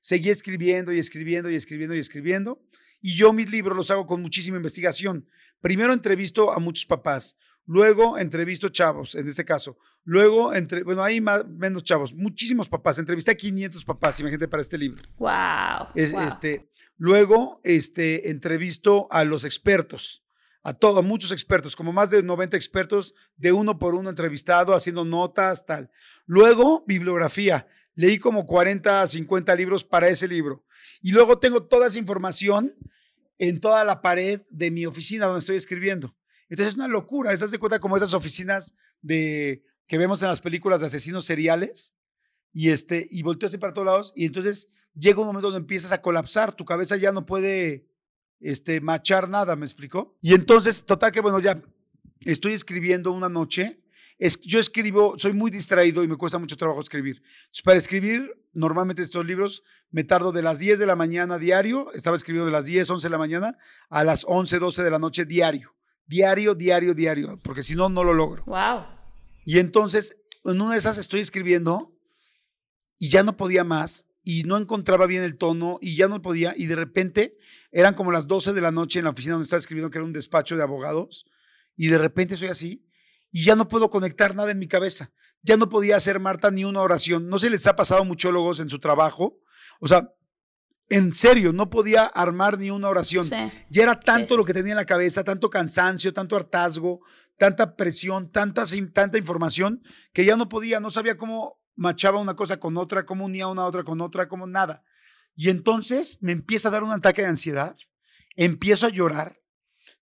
[0.00, 2.62] Seguí escribiendo y escribiendo y escribiendo y escribiendo.
[3.00, 5.26] Y yo mis libros los hago con muchísima investigación.
[5.60, 7.36] Primero entrevisto a muchos papás,
[7.66, 9.78] luego entrevisto chavos, en este caso.
[10.04, 12.98] Luego, entre, bueno, hay más, menos chavos, muchísimos papás.
[12.98, 15.02] Entrevisté a 500 papás, imagínate, para este libro.
[15.18, 15.88] Wow.
[15.94, 16.22] Es, wow.
[16.22, 20.24] este, luego, este, entrevisto a los expertos,
[20.62, 24.74] a todos, a muchos expertos, como más de 90 expertos, de uno por uno entrevistado,
[24.74, 25.90] haciendo notas, tal.
[26.26, 27.66] Luego, bibliografía.
[27.94, 30.64] Leí como 40, 50 libros para ese libro.
[31.02, 32.74] Y luego tengo toda esa información
[33.38, 36.14] en toda la pared de mi oficina donde estoy escribiendo.
[36.48, 37.32] Entonces es una locura.
[37.32, 41.94] ¿Estás de cuenta como esas oficinas de, que vemos en las películas de asesinos seriales?
[42.52, 45.92] y este y volteo así para todos lados y entonces llega un momento donde empiezas
[45.92, 47.86] a colapsar, tu cabeza ya no puede
[48.40, 50.18] este machar nada, ¿me explicó?
[50.20, 51.62] Y entonces, total que bueno, ya
[52.20, 53.82] estoy escribiendo una noche,
[54.20, 57.22] es, yo escribo, soy muy distraído y me cuesta mucho trabajo escribir.
[57.24, 61.90] Entonces, para escribir, normalmente estos libros me tardo de las 10 de la mañana diario,
[61.94, 63.56] estaba escribiendo de las 10, 11 de la mañana
[63.88, 65.74] a las 11, 12 de la noche diario.
[66.06, 68.44] Diario, diario, diario, porque si no, no lo logro.
[68.44, 68.84] Wow.
[69.46, 71.96] Y entonces, en una de esas estoy escribiendo
[72.98, 76.52] y ya no podía más y no encontraba bien el tono y ya no podía
[76.54, 77.38] y de repente
[77.72, 80.04] eran como las 12 de la noche en la oficina donde estaba escribiendo que era
[80.04, 81.24] un despacho de abogados
[81.74, 82.84] y de repente soy así
[83.30, 85.12] y ya no puedo conectar nada en mi cabeza.
[85.42, 87.28] Ya no podía hacer Marta ni una oración.
[87.28, 89.38] No se les ha pasado muchólogos en su trabajo.
[89.80, 90.12] O sea,
[90.88, 93.24] en serio, no podía armar ni una oración.
[93.24, 93.36] Sí.
[93.70, 94.38] Ya era tanto sí.
[94.38, 97.00] lo que tenía en la cabeza, tanto cansancio, tanto hartazgo,
[97.38, 102.60] tanta presión, tanta, tanta información, que ya no podía, no sabía cómo machaba una cosa
[102.60, 104.82] con otra, cómo unía una otra con otra, cómo nada.
[105.34, 107.76] Y entonces me empieza a dar un ataque de ansiedad,
[108.36, 109.39] empiezo a llorar,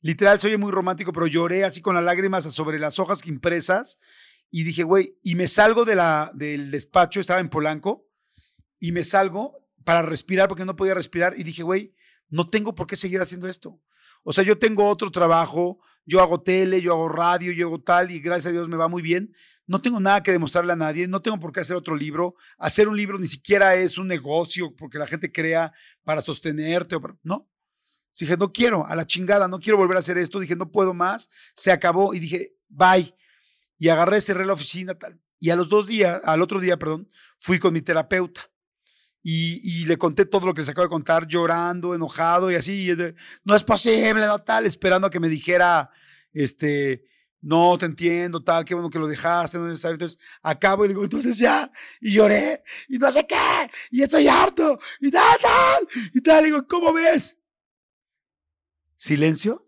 [0.01, 3.99] literal, soy muy romántico, pero lloré así con las lágrimas sobre las hojas impresas
[4.51, 8.09] y dije, güey, y me salgo de la, del despacho, estaba en Polanco,
[8.81, 11.95] y me salgo para respirar porque no podía respirar y dije, güey,
[12.29, 13.81] no tengo por qué seguir haciendo esto.
[14.23, 18.11] O sea, yo tengo otro trabajo, yo hago tele, yo hago radio, yo hago tal
[18.11, 19.33] y gracias a Dios me va muy bien.
[19.67, 22.35] No tengo nada que demostrarle a nadie, no tengo por qué hacer otro libro.
[22.59, 25.73] Hacer un libro ni siquiera es un negocio porque la gente crea
[26.05, 27.49] para sostenerte o no.
[28.19, 30.41] Dije, no quiero, a la chingada, no quiero volver a hacer esto.
[30.41, 33.15] Dije, no puedo más, se acabó y dije, bye.
[33.79, 35.21] Y agarré, cerré la oficina, tal.
[35.39, 38.51] Y a los dos días, al otro día, perdón, fui con mi terapeuta.
[39.23, 42.91] Y, y, le conté todo lo que les acabo de contar, llorando, enojado y así.
[42.91, 42.97] Y
[43.45, 45.91] no es posible, no tal, esperando a que me dijera,
[46.33, 47.05] este,
[47.41, 49.95] no te entiendo, tal, qué bueno que lo dejaste, no es necesario.
[49.95, 54.29] Entonces acabo y le digo, entonces ya, y lloré, y no sé qué, y estoy
[54.29, 56.43] harto, y tal, tal, y tal.
[56.43, 57.37] Le digo, ¿cómo ves?
[58.99, 59.65] Silencio.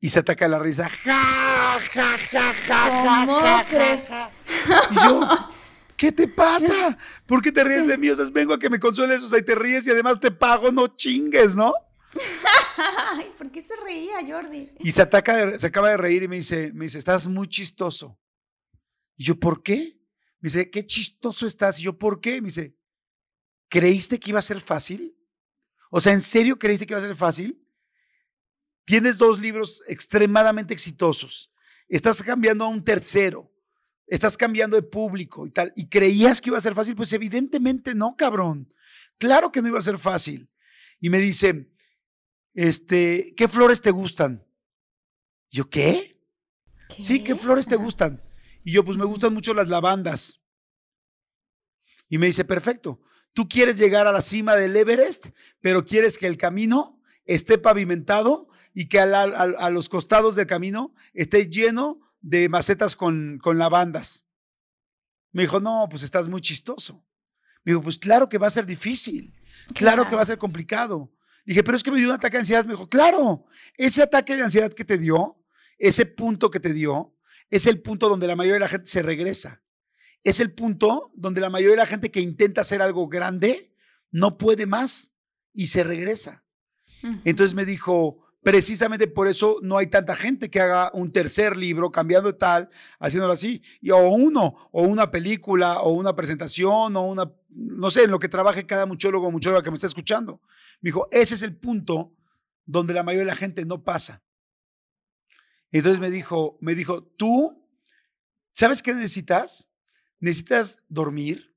[0.00, 0.88] Y se ataca la risa.
[0.88, 4.30] Ja, ja, ja, ja, ja, ja, ja, ja.
[4.90, 5.28] Y yo,
[5.96, 6.96] ¿qué te pasa?
[7.26, 8.08] ¿Por qué te ríes de mí?
[8.08, 10.30] O sea, vengo a que me consueles, o sea, y te ríes y además te
[10.30, 11.74] pago, no chingues, ¿no?
[13.12, 14.70] Ay, ¿por qué se reía, Jordi?
[14.78, 18.18] Y se ataca, se acaba de reír y me dice, me dice, estás muy chistoso.
[19.16, 20.00] Y yo, ¿por qué?
[20.38, 21.80] Me dice, qué chistoso estás.
[21.80, 22.40] Y yo, ¿por qué?
[22.40, 22.74] Me dice,
[23.68, 25.19] ¿creíste que iba a ser fácil?
[25.90, 27.60] O sea, ¿en serio creíste que iba a ser fácil?
[28.84, 31.52] Tienes dos libros extremadamente exitosos.
[31.88, 33.52] Estás cambiando a un tercero.
[34.06, 35.72] Estás cambiando de público y tal.
[35.76, 36.96] ¿Y creías que iba a ser fácil?
[36.96, 38.68] Pues evidentemente no, cabrón.
[39.18, 40.48] Claro que no iba a ser fácil.
[41.00, 41.70] Y me dice,
[42.54, 44.44] este, ¿qué flores te gustan?
[45.50, 46.20] Y yo, ¿qué?
[46.88, 47.02] ¿Qué?
[47.02, 48.20] Sí, ¿qué flores te gustan?
[48.64, 50.40] Y yo, pues me gustan mucho las lavandas.
[52.08, 53.00] Y me dice, perfecto.
[53.32, 55.28] Tú quieres llegar a la cima del Everest,
[55.60, 60.36] pero quieres que el camino esté pavimentado y que a, la, a, a los costados
[60.36, 64.26] del camino esté lleno de macetas con, con, lavandas.
[65.32, 67.04] Me dijo, no, pues estás muy chistoso.
[67.64, 69.32] Me dijo, pues claro que va a ser difícil,
[69.74, 71.12] claro, claro que va a ser complicado.
[71.44, 72.64] Dije, pero es que me dio un ataque de ansiedad.
[72.64, 75.42] Me dijo, claro, ese ataque de ansiedad que te dio,
[75.78, 77.16] ese punto que te dio,
[77.48, 79.62] es el punto donde la mayoría de la gente se regresa.
[80.24, 83.74] Es el punto donde la mayoría de la gente que intenta hacer algo grande
[84.10, 85.12] no puede más
[85.52, 86.44] y se regresa.
[87.02, 87.20] Uh -huh.
[87.24, 91.90] Entonces me dijo, precisamente por eso no hay tanta gente que haga un tercer libro
[91.90, 97.32] cambiando tal, haciéndolo así, y, o uno, o una película, o una presentación, o una,
[97.48, 100.40] no sé, en lo que trabaje cada muchólogo o muchóloga que me está escuchando.
[100.80, 102.14] Me dijo, ese es el punto
[102.64, 104.22] donde la mayoría de la gente no pasa.
[105.72, 107.66] Entonces me dijo, me dijo, tú,
[108.52, 109.69] ¿sabes qué necesitas?
[110.20, 111.54] Necesitas dormir,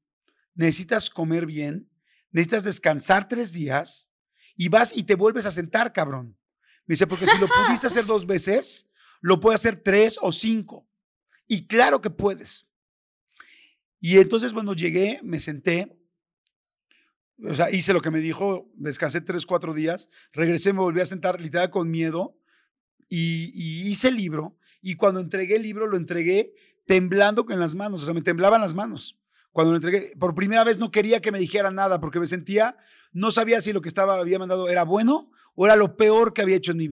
[0.56, 1.90] necesitas comer bien,
[2.32, 4.10] necesitas descansar tres días
[4.56, 6.38] y vas y te vuelves a sentar, cabrón.
[6.86, 8.90] Me dice, porque si lo pudiste hacer dos veces,
[9.22, 10.88] lo puedes hacer tres o cinco.
[11.48, 12.70] Y claro que puedes.
[14.00, 15.98] Y entonces, bueno, llegué, me senté,
[17.42, 21.06] o sea, hice lo que me dijo, descansé tres, cuatro días, regresé, me volví a
[21.06, 22.38] sentar literal con miedo
[23.10, 24.58] y, y hice el libro.
[24.82, 26.54] Y cuando entregué el libro, lo entregué
[26.86, 29.20] temblando con las manos, o sea, me temblaban las manos.
[29.52, 32.76] Cuando lo entregué, por primera vez no quería que me dijera nada porque me sentía,
[33.12, 36.42] no sabía si lo que estaba había mandado era bueno o era lo peor que
[36.42, 36.93] había hecho en mi vida.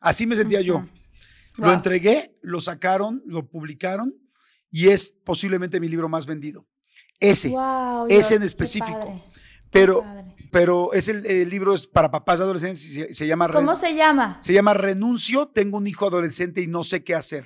[0.00, 0.86] Así me sentía yo.
[1.56, 4.14] Lo entregué, lo sacaron, lo publicaron
[4.70, 6.66] y es posiblemente mi libro más vendido.
[7.18, 7.52] Ese,
[8.08, 9.24] ese en específico.
[9.70, 10.04] Pero,
[10.52, 13.48] pero es el, libro es para papás adolescentes se, se llama.
[13.48, 14.38] ¿Cómo se llama?
[14.40, 15.48] Se llama Renuncio.
[15.48, 17.44] Tengo un hijo adolescente y no sé qué hacer.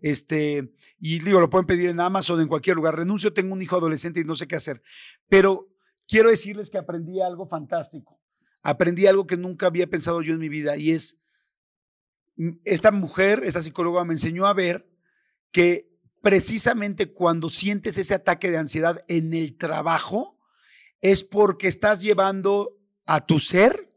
[0.00, 2.96] Este, y digo, lo pueden pedir en Amazon, en cualquier lugar.
[2.96, 4.82] Renuncio, tengo un hijo adolescente y no sé qué hacer.
[5.28, 5.68] Pero
[6.08, 8.22] quiero decirles que aprendí algo fantástico
[8.62, 11.20] aprendí algo que nunca había pensado yo en mi vida y es,
[12.64, 14.88] esta mujer, esta psicóloga me enseñó a ver
[15.50, 20.38] que precisamente cuando sientes ese ataque de ansiedad en el trabajo,
[21.00, 23.92] es porque estás llevando a tu ser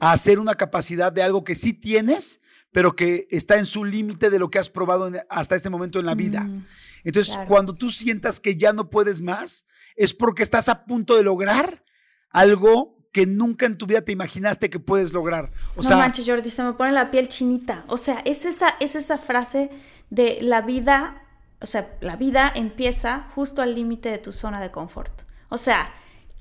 [0.00, 2.40] a hacer una capacidad de algo que sí tienes,
[2.70, 6.06] pero que está en su límite de lo que has probado hasta este momento en
[6.06, 6.42] la vida.
[6.42, 6.66] Mm,
[7.02, 9.64] Entonces, cuando tú sientas que ya no puedes más,
[9.96, 11.84] es porque estás a punto de lograr
[12.28, 15.50] algo que nunca en tu vida te imaginaste que puedes lograr.
[15.76, 17.84] O no manches, Jordi, se me pone la piel chinita.
[17.88, 19.70] O sea, es esa, es esa frase
[20.10, 21.22] de la vida,
[21.60, 25.22] o sea, la vida empieza justo al límite de tu zona de confort.
[25.48, 25.92] O sea,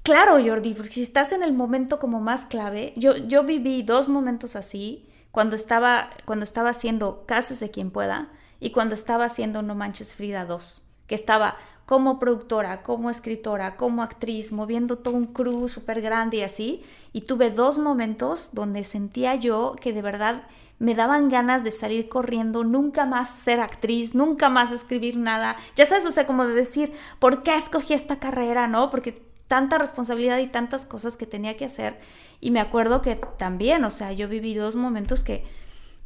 [0.04, 4.08] claro, Jordi, porque si estás en el momento como más clave, yo, yo viví dos
[4.08, 9.74] momentos así cuando estaba, cuando estaba haciendo Cásese quien pueda y cuando estaba haciendo No
[9.74, 11.56] Manches Frida 2, que estaba
[11.90, 16.84] como productora, como escritora, como actriz, moviendo todo un crew súper grande y así.
[17.14, 20.44] Y tuve dos momentos donde sentía yo que de verdad
[20.78, 25.56] me daban ganas de salir corriendo, nunca más ser actriz, nunca más escribir nada.
[25.76, 28.68] Ya sabes, o sea, como de decir, ¿por qué escogí esta carrera?
[28.68, 28.92] ¿No?
[28.92, 31.98] Porque tanta responsabilidad y tantas cosas que tenía que hacer.
[32.40, 35.44] Y me acuerdo que también, o sea, yo viví dos momentos que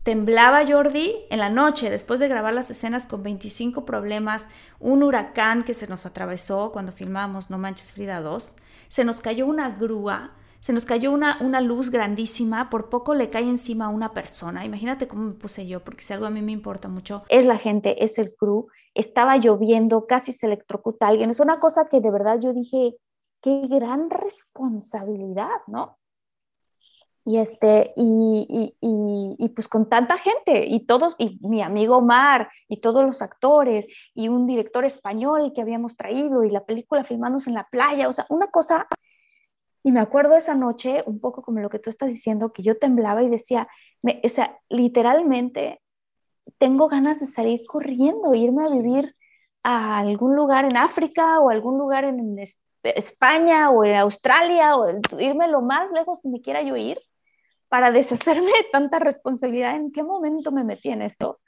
[0.03, 4.49] Temblaba Jordi en la noche, después de grabar las escenas con 25 problemas,
[4.81, 8.57] un huracán que se nos atravesó cuando filmábamos No Manches Frida 2,
[8.89, 13.29] se nos cayó una grúa, se nos cayó una, una luz grandísima, por poco le
[13.29, 14.65] cae encima a una persona.
[14.65, 17.57] Imagínate cómo me puse yo, porque si algo a mí me importa mucho es la
[17.57, 18.67] gente, es el crew.
[18.93, 21.29] Estaba lloviendo, casi se electrocuta alguien.
[21.29, 22.97] Es una cosa que de verdad yo dije,
[23.41, 25.97] qué gran responsabilidad, ¿no?
[27.25, 32.49] Y, este, y, y, y, pues con tanta gente, y todos, y mi amigo Omar,
[32.67, 37.49] y todos los actores, y un director español que habíamos traído, y la película filmándose
[37.49, 38.87] en la playa, o sea, una cosa.
[39.83, 42.77] Y me acuerdo esa noche, un poco como lo que tú estás diciendo, que yo
[42.77, 43.67] temblaba y decía,
[44.01, 45.81] me, o sea, literalmente
[46.57, 49.15] tengo ganas de salir corriendo, irme a vivir
[49.63, 52.37] a algún lugar en África o algún lugar en
[52.83, 56.99] España o en Australia o irme lo más lejos que me quiera yo ir
[57.73, 61.39] para deshacerme de tanta responsabilidad, ¿en qué momento me metí en esto?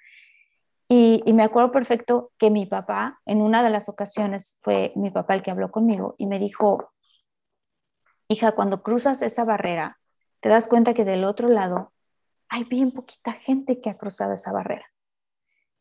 [0.89, 5.36] Y, me acuerdo perfecto que mi papá, en una de las ocasiones, fue mi papá
[5.36, 6.91] el que habló conmigo y me dijo,
[8.28, 9.99] hija, cuando cruzas esa barrera,
[10.39, 11.93] te das cuenta que del otro lado
[12.49, 14.91] hay bien poquita gente que ha cruzado esa barrera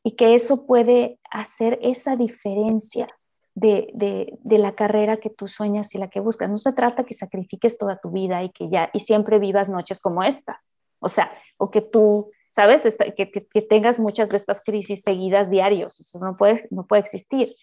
[0.03, 3.07] y que eso puede hacer esa diferencia
[3.55, 6.51] de, la carrera que tú sueñas y la que buscas.
[6.51, 10.01] No se trata que sacrifiques toda tu vida y que ya, y siempre vivas noches
[10.01, 10.63] como esta.
[10.99, 12.83] O sea, o que tú, ¿sabes?
[13.17, 16.01] Que, que, tengas muchas de estas crisis seguidas diarios.
[16.01, 17.55] Eso no puede, no puede existir.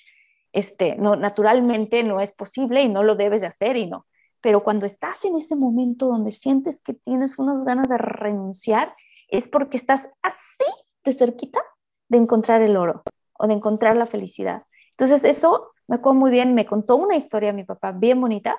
[0.54, 4.06] Este, no, naturalmente no es posible y no lo debes de hacer y no.
[4.42, 8.96] pero cuando estás en ese momento donde sientes que tienes unas ganas de renunciar,
[9.30, 10.66] es porque estás así
[11.06, 11.62] de cerquita
[12.10, 13.04] de encontrar el oro
[13.40, 14.64] o de encontrar la felicidad.
[14.92, 18.58] Entonces eso me acuerdo muy bien, me contó una historia mi papá bien bonita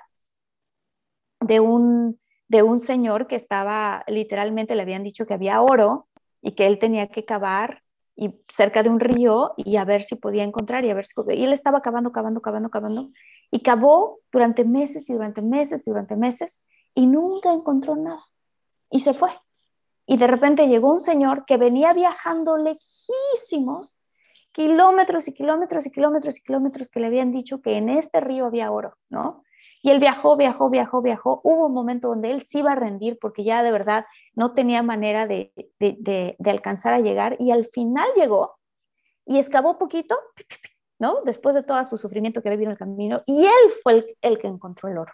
[1.41, 6.09] de un, de un señor que estaba, literalmente le habían dicho que había oro
[6.41, 7.83] y que él tenía que cavar
[8.15, 11.15] y cerca de un río y a ver si podía encontrar y a ver si
[11.35, 13.11] y él estaba cavando, cavando, cavando, cavando
[13.51, 16.65] y cavó durante meses y durante meses y durante meses
[16.95, 18.23] y nunca encontró nada
[18.91, 19.31] y se fue.
[20.07, 23.97] Y de repente llegó un señor que venía viajando lejísimos,
[24.53, 28.47] kilómetros y kilómetros y kilómetros y kilómetros que le habían dicho que en este río
[28.47, 29.43] había oro, ¿no?
[29.85, 31.41] Y él viajó, viajó, viajó, viajó.
[31.43, 34.83] Hubo un momento donde él sí iba a rendir porque ya de verdad no tenía
[34.83, 38.59] manera de, de, alcanzar a llegar y al final llegó
[39.27, 40.17] y excavó poquito,
[41.01, 41.23] ¿no?
[41.25, 44.17] Después de todo su sufrimiento que había vivido en el camino y él fue el,
[44.21, 45.13] el, que encontró el oro,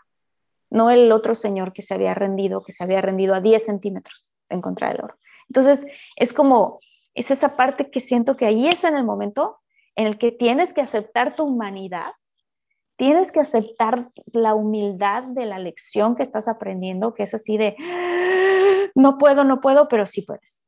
[0.68, 4.34] no el otro señor que se había rendido, que se había rendido a 10 centímetros
[4.50, 5.14] de encontrar el oro.
[5.48, 5.86] Entonces,
[6.16, 6.78] es como,
[7.18, 9.58] es esa parte que siento que ahí es en el momento
[9.94, 12.12] en el que tienes que aceptar tu humanidad
[12.98, 17.76] tienes que aceptar la humildad de la lección que estás aprendiendo, que es así de,
[18.94, 20.62] no puedo, no puedo, pero sí puedes.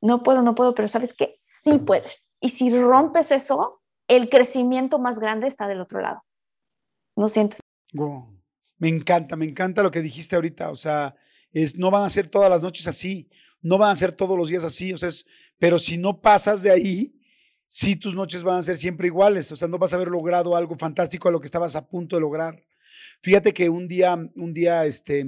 [0.00, 2.28] No puedo, no puedo, pero sabes que sí puedes.
[2.40, 6.24] Y si rompes eso, el crecimiento más grande está del otro lado.
[7.16, 7.60] ¿No sientes?
[8.78, 10.70] Me encanta, me encanta lo que dijiste ahorita.
[10.70, 11.14] O sea,
[11.52, 13.30] es, no van a ser todas las noches así,
[13.60, 14.92] no van a ser todos los días así.
[14.92, 15.10] O sea,
[15.58, 17.18] pero si no pasas de ahí,
[17.68, 20.56] sí tus noches van a ser siempre iguales, o sea, no vas a haber logrado
[20.56, 22.64] algo fantástico a lo que estabas a punto de lograr.
[23.20, 25.26] Fíjate que un día, un día, este,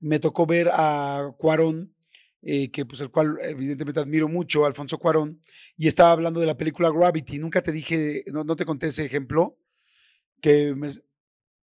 [0.00, 1.94] me tocó ver a Cuarón,
[2.40, 5.40] eh, que pues el cual evidentemente admiro mucho, Alfonso Cuarón,
[5.76, 7.38] y estaba hablando de la película Gravity.
[7.38, 9.58] Nunca te dije, no, no te conté ese ejemplo,
[10.40, 10.74] que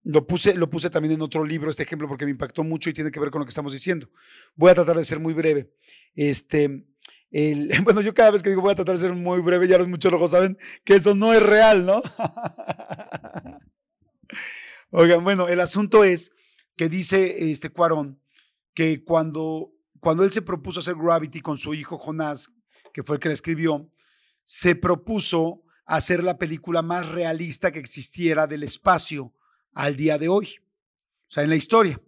[0.06, 2.93] lo puse, lo puse también en otro libro, este ejemplo, porque me impactó mucho y
[2.93, 4.08] tiene que ver con lo que estamos diciendo.
[4.56, 5.74] Voy a tratar de ser muy breve.
[6.14, 6.86] Este,
[7.84, 9.88] bueno, yo cada vez que digo voy a tratar de ser muy breve, ya los
[9.88, 12.03] muchólogos saben que eso no es real, ¿no?
[14.91, 16.32] Oigan, bueno, el asunto es
[16.78, 18.22] que dice este Cuarón
[18.76, 22.53] que cuando, cuando él se propuso hacer Gravity con su hijo Jonás,
[22.93, 23.89] que fue el que la escribió,
[24.43, 29.34] se propuso hacer la película más realista que existiera del espacio
[29.76, 30.55] al día de hoy,
[31.28, 32.01] o sea, en la historia.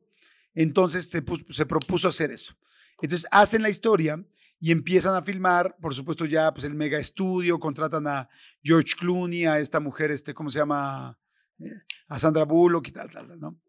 [0.56, 2.58] Entonces se, se propuso hacer eso.
[3.00, 4.26] Entonces hacen la historia
[4.60, 8.28] y empiezan a filmar, por supuesto ya pues el mega estudio, contratan a
[8.64, 11.20] George Clooney, a esta mujer, este, ¿cómo se llama?
[11.60, 11.70] Eh,
[12.08, 13.60] a Sandra Bullock y tal, tal, ¿no?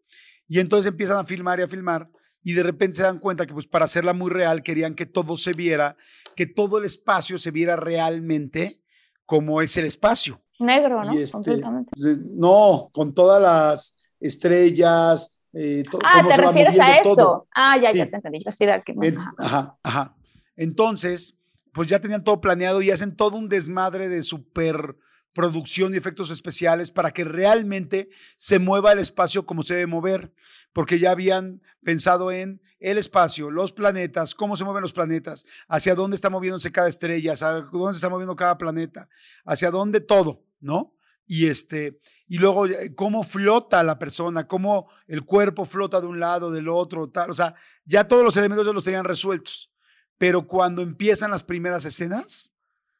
[0.47, 2.09] Y entonces empiezan a filmar y a filmar
[2.41, 5.37] y de repente se dan cuenta que pues para hacerla muy real querían que todo
[5.37, 5.95] se viera,
[6.35, 8.81] que todo el espacio se viera realmente
[9.25, 10.41] como es el espacio.
[10.59, 11.13] Negro, ¿no?
[11.13, 11.91] Este, Completamente.
[11.93, 15.41] Pues, eh, no, con todas las estrellas.
[15.53, 17.47] Eh, ah, ¿te refieres a eso?
[17.55, 18.43] Ah, ya, ya te entendí.
[18.43, 18.93] Yo de aquí.
[19.37, 20.15] Ajá, ajá.
[20.55, 21.39] Entonces,
[21.73, 26.91] pues ya tenían todo planeado y hacen todo un desmadre de superproducción y efectos especiales
[26.91, 30.33] para que realmente se mueva el espacio como se debe mover,
[30.73, 35.95] porque ya habían pensado en el espacio, los planetas, cómo se mueven los planetas, hacia
[35.95, 39.09] dónde está moviéndose cada estrella, hacia dónde se está moviendo cada planeta,
[39.45, 40.93] hacia dónde todo, ¿no?
[41.25, 46.19] Y este, y luego eh, cómo flota la persona, cómo el cuerpo flota de un
[46.19, 47.55] lado, del otro, tal, o sea,
[47.85, 49.71] ya todos los elementos ya los tenían resueltos.
[50.17, 52.53] Pero cuando empiezan las primeras escenas,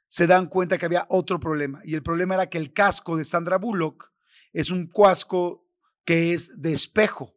[0.07, 1.81] se dan cuenta que había otro problema.
[1.83, 4.11] Y el problema era que el casco de Sandra Bullock
[4.53, 5.67] es un casco
[6.05, 7.35] que es de espejo.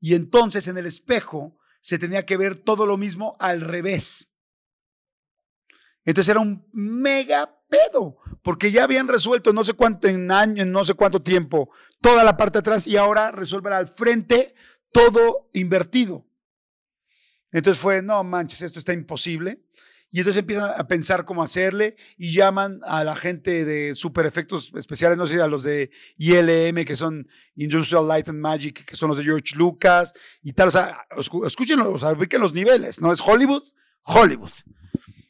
[0.00, 4.32] Y entonces en el espejo se tenía que ver todo lo mismo al revés.
[6.04, 10.84] Entonces era un mega pedo, porque ya habían resuelto no sé cuánto en año, no
[10.84, 11.70] sé cuánto tiempo,
[12.02, 14.54] toda la parte de atrás y ahora resuelven al frente
[14.92, 16.26] todo invertido.
[17.50, 19.64] Entonces fue, no manches, esto está imposible.
[20.14, 24.70] Y entonces empiezan a pensar cómo hacerle y llaman a la gente de super efectos
[24.74, 29.08] especiales, no sé, a los de ILM, que son Industrial Light and Magic, que son
[29.08, 30.12] los de George Lucas
[30.42, 30.68] y tal.
[30.68, 31.06] O sea,
[31.46, 33.10] escúchenlo, o sea, los niveles, ¿no?
[33.10, 33.62] Es Hollywood,
[34.02, 34.52] Hollywood.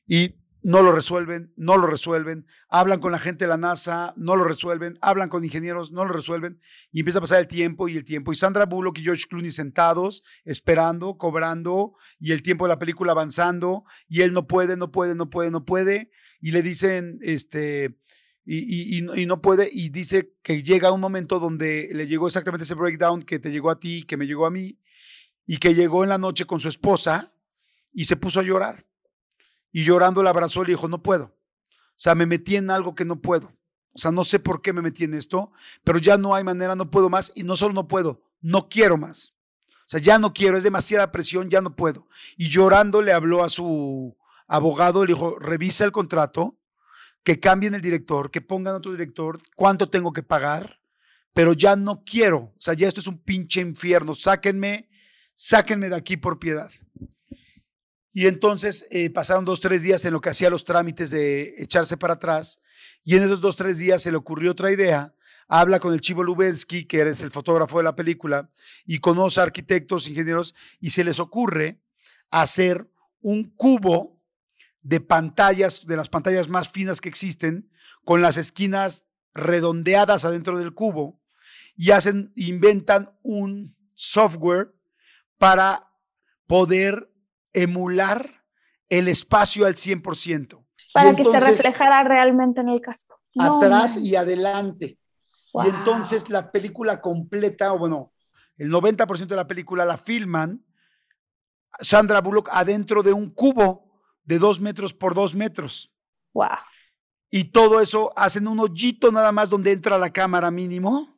[0.08, 4.36] Y no lo resuelven, no lo resuelven, hablan con la gente de la NASA, no
[4.36, 6.60] lo resuelven, hablan con ingenieros, no lo resuelven,
[6.92, 8.32] y empieza a pasar el tiempo y el tiempo.
[8.32, 13.12] Y Sandra Bullock y George Clooney sentados, esperando, cobrando, y el tiempo de la película
[13.12, 16.10] avanzando, y él no puede, no puede, no puede, no puede,
[16.40, 17.98] y le dicen, este,
[18.44, 22.74] y, y, no puede, y dice que llega un momento donde le llegó exactamente ese
[22.74, 24.78] breakdown que te llegó a ti, que me llegó a mí,
[25.44, 27.34] y que llegó en la noche con su esposa
[27.92, 28.86] y se puso a llorar
[29.72, 31.24] y llorando la abrazó y le dijo, no puedo.
[31.24, 33.52] O sea, me metí en algo que no puedo.
[33.94, 35.52] O sea, no sé por qué me metí en esto,
[35.84, 37.32] pero ya no hay manera, no puedo más.
[37.34, 39.34] Y no solo no puedo, no quiero más.
[39.86, 42.08] sea, ya no quiero, es demasiada presión, ya no puedo.
[42.36, 44.16] Y llorando le habló a su
[44.46, 46.58] abogado, le dijo, revisa el contrato,
[47.22, 50.80] que cambien el director, que pongan otro director, cuánto tengo que pagar,
[51.32, 54.88] pero ya no quiero, o sea, ya esto es un pinche infierno, sáquenme,
[55.34, 56.70] sáquenme de aquí por piedad.
[58.12, 61.96] Y entonces eh, pasaron dos, tres días en lo que hacía los trámites de echarse
[61.96, 62.60] para atrás,
[63.04, 65.14] y en esos dos, tres días se le ocurrió otra idea,
[65.48, 68.50] habla con el Chivo Lubensky, que es el fotógrafo de la película,
[68.84, 71.80] y conoce arquitectos, ingenieros, y se les ocurre
[72.30, 72.90] hacer
[73.20, 74.20] un cubo
[74.82, 77.70] de pantallas, de las pantallas más finas que existen,
[78.04, 81.20] con las esquinas redondeadas adentro del cubo,
[81.76, 84.74] y hacen, inventan un software
[85.38, 85.88] para
[86.46, 87.11] poder
[87.52, 88.44] emular
[88.88, 90.64] el espacio al 100%.
[90.92, 93.20] Para que se reflejara realmente en el casco.
[93.38, 94.98] atrás y adelante.
[95.54, 98.12] Y entonces la película completa, o bueno,
[98.56, 100.64] el 90% de la película la filman
[101.80, 105.92] Sandra Bullock adentro de un cubo de dos metros por dos metros.
[106.34, 106.48] Wow.
[107.30, 111.16] Y todo eso hacen un hoyito nada más donde entra la cámara mínimo.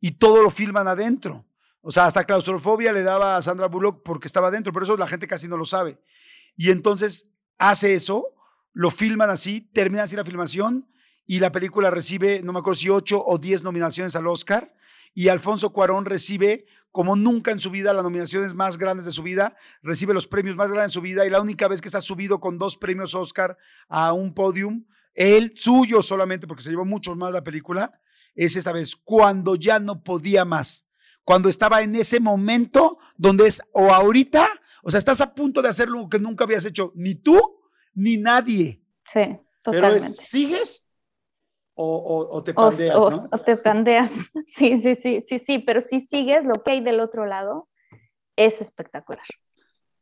[0.00, 1.44] Y todo lo filman adentro.
[1.86, 5.06] O sea, hasta claustrofobia le daba a Sandra Bullock porque estaba adentro, pero eso la
[5.06, 6.00] gente casi no lo sabe.
[6.56, 8.34] Y entonces hace eso,
[8.72, 10.88] lo filman así, termina así la filmación
[11.26, 14.74] y la película recibe, no me acuerdo si ocho o diez nominaciones al Oscar
[15.12, 19.22] y Alfonso Cuarón recibe como nunca en su vida las nominaciones más grandes de su
[19.22, 21.98] vida, recibe los premios más grandes de su vida y la única vez que se
[21.98, 23.58] ha subido con dos premios Oscar
[23.88, 28.00] a un podium, él suyo solamente porque se llevó mucho más la película,
[28.34, 30.86] es esta vez cuando ya no podía más,
[31.24, 34.46] cuando estaba en ese momento donde es o ahorita,
[34.82, 37.38] o sea, estás a punto de hacer lo que nunca habías hecho, ni tú
[37.94, 38.82] ni nadie.
[39.12, 39.70] Sí, totalmente.
[39.70, 40.86] Pero es, sigues
[41.76, 43.28] o, te pandeas, ¿no?
[43.32, 44.10] O te pandeas,
[44.56, 47.68] sí, sí, sí, sí, sí, pero si sigues lo que hay del otro lado,
[48.36, 49.24] es espectacular.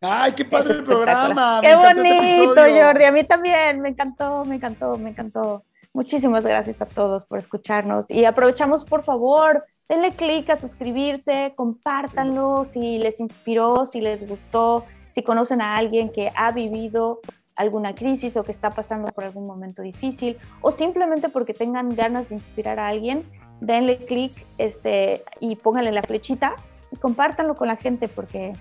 [0.01, 1.61] ¡Ay, qué padre el programa!
[1.61, 3.05] ¡Qué este bonito, Jordi!
[3.05, 5.65] A mí también, me encantó, me encantó, me encantó.
[5.93, 12.65] Muchísimas gracias a todos por escucharnos y aprovechamos, por favor, denle clic a suscribirse, compártanlo
[12.65, 17.21] si les inspiró, si les gustó, si conocen a alguien que ha vivido
[17.57, 22.29] alguna crisis o que está pasando por algún momento difícil o simplemente porque tengan ganas
[22.29, 23.23] de inspirar a alguien,
[23.61, 26.57] denle clic este, y pónganle la flechita
[26.91, 28.55] y compártanlo con la gente porque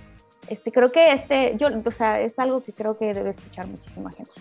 [0.48, 4.12] este, creo que este, yo, o sea, es algo que creo que debe escuchar muchísima
[4.12, 4.32] gente.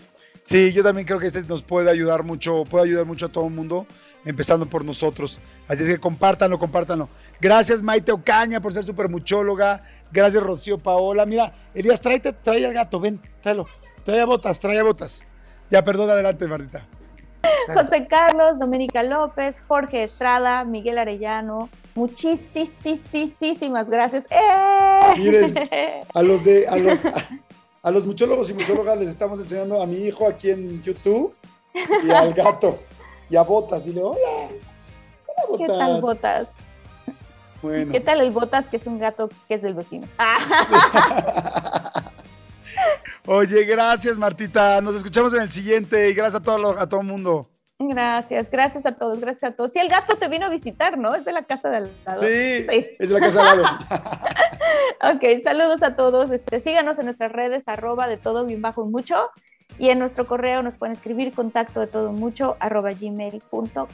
[0.41, 3.45] Sí, yo también creo que este nos puede ayudar mucho, puede ayudar mucho a todo
[3.45, 3.85] el mundo,
[4.25, 5.39] empezando por nosotros.
[5.67, 7.09] Así que compártanlo, compártanlo.
[7.39, 9.81] Gracias Maite Ocaña por ser súper muchóloga.
[10.11, 11.25] Gracias Rocío Paola.
[11.25, 13.67] Mira, Elías, tráete, trae al gato, ven, tráelo.
[14.03, 15.25] Trae botas, trae botas.
[15.69, 16.87] Ya, perdón, adelante, Martita.
[17.67, 24.25] José Carlos, Doménica López, Jorge Estrada, Miguel Arellano, muchísimas gracias.
[24.29, 24.99] ¡Eh!
[25.17, 25.53] Miren,
[26.13, 27.11] a los de, a los, a,
[27.89, 31.33] los muchólogos y muchólogas les estamos enseñando a mi hijo aquí en YouTube
[32.03, 32.77] y al gato
[33.29, 33.85] y a Botas.
[33.85, 35.57] Dile, hola, hola Botas.
[35.57, 36.47] ¿Qué tal Botas?
[37.63, 37.91] Bueno.
[37.91, 40.07] ¿Qué tal el Botas que es un gato que es del vecino?
[43.25, 44.81] Oye, gracias Martita.
[44.81, 47.47] Nos escuchamos en el siguiente y gracias a todo, a todo el mundo.
[47.89, 49.71] Gracias, gracias a todos, gracias a todos.
[49.71, 51.15] Sí, el gato te vino a visitar, ¿no?
[51.15, 52.21] Es de la casa del lado.
[52.21, 52.65] Sí,
[52.99, 53.77] es de la casa del lado.
[55.15, 56.31] ok, saludos a todos.
[56.31, 59.29] Este, síganos en nuestras redes, arroba de todo bien bajo mucho.
[59.79, 63.87] Y en nuestro correo nos pueden escribir contacto de todo mucho, arroba gmail.com.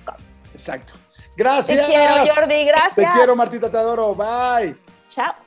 [0.52, 0.94] Exacto.
[1.38, 1.80] Gracias.
[1.80, 2.96] Te quiero, Jordi, gracias.
[2.96, 4.16] Te quiero, Martita, te adoro.
[4.16, 4.76] Bye.
[5.10, 5.47] Chao.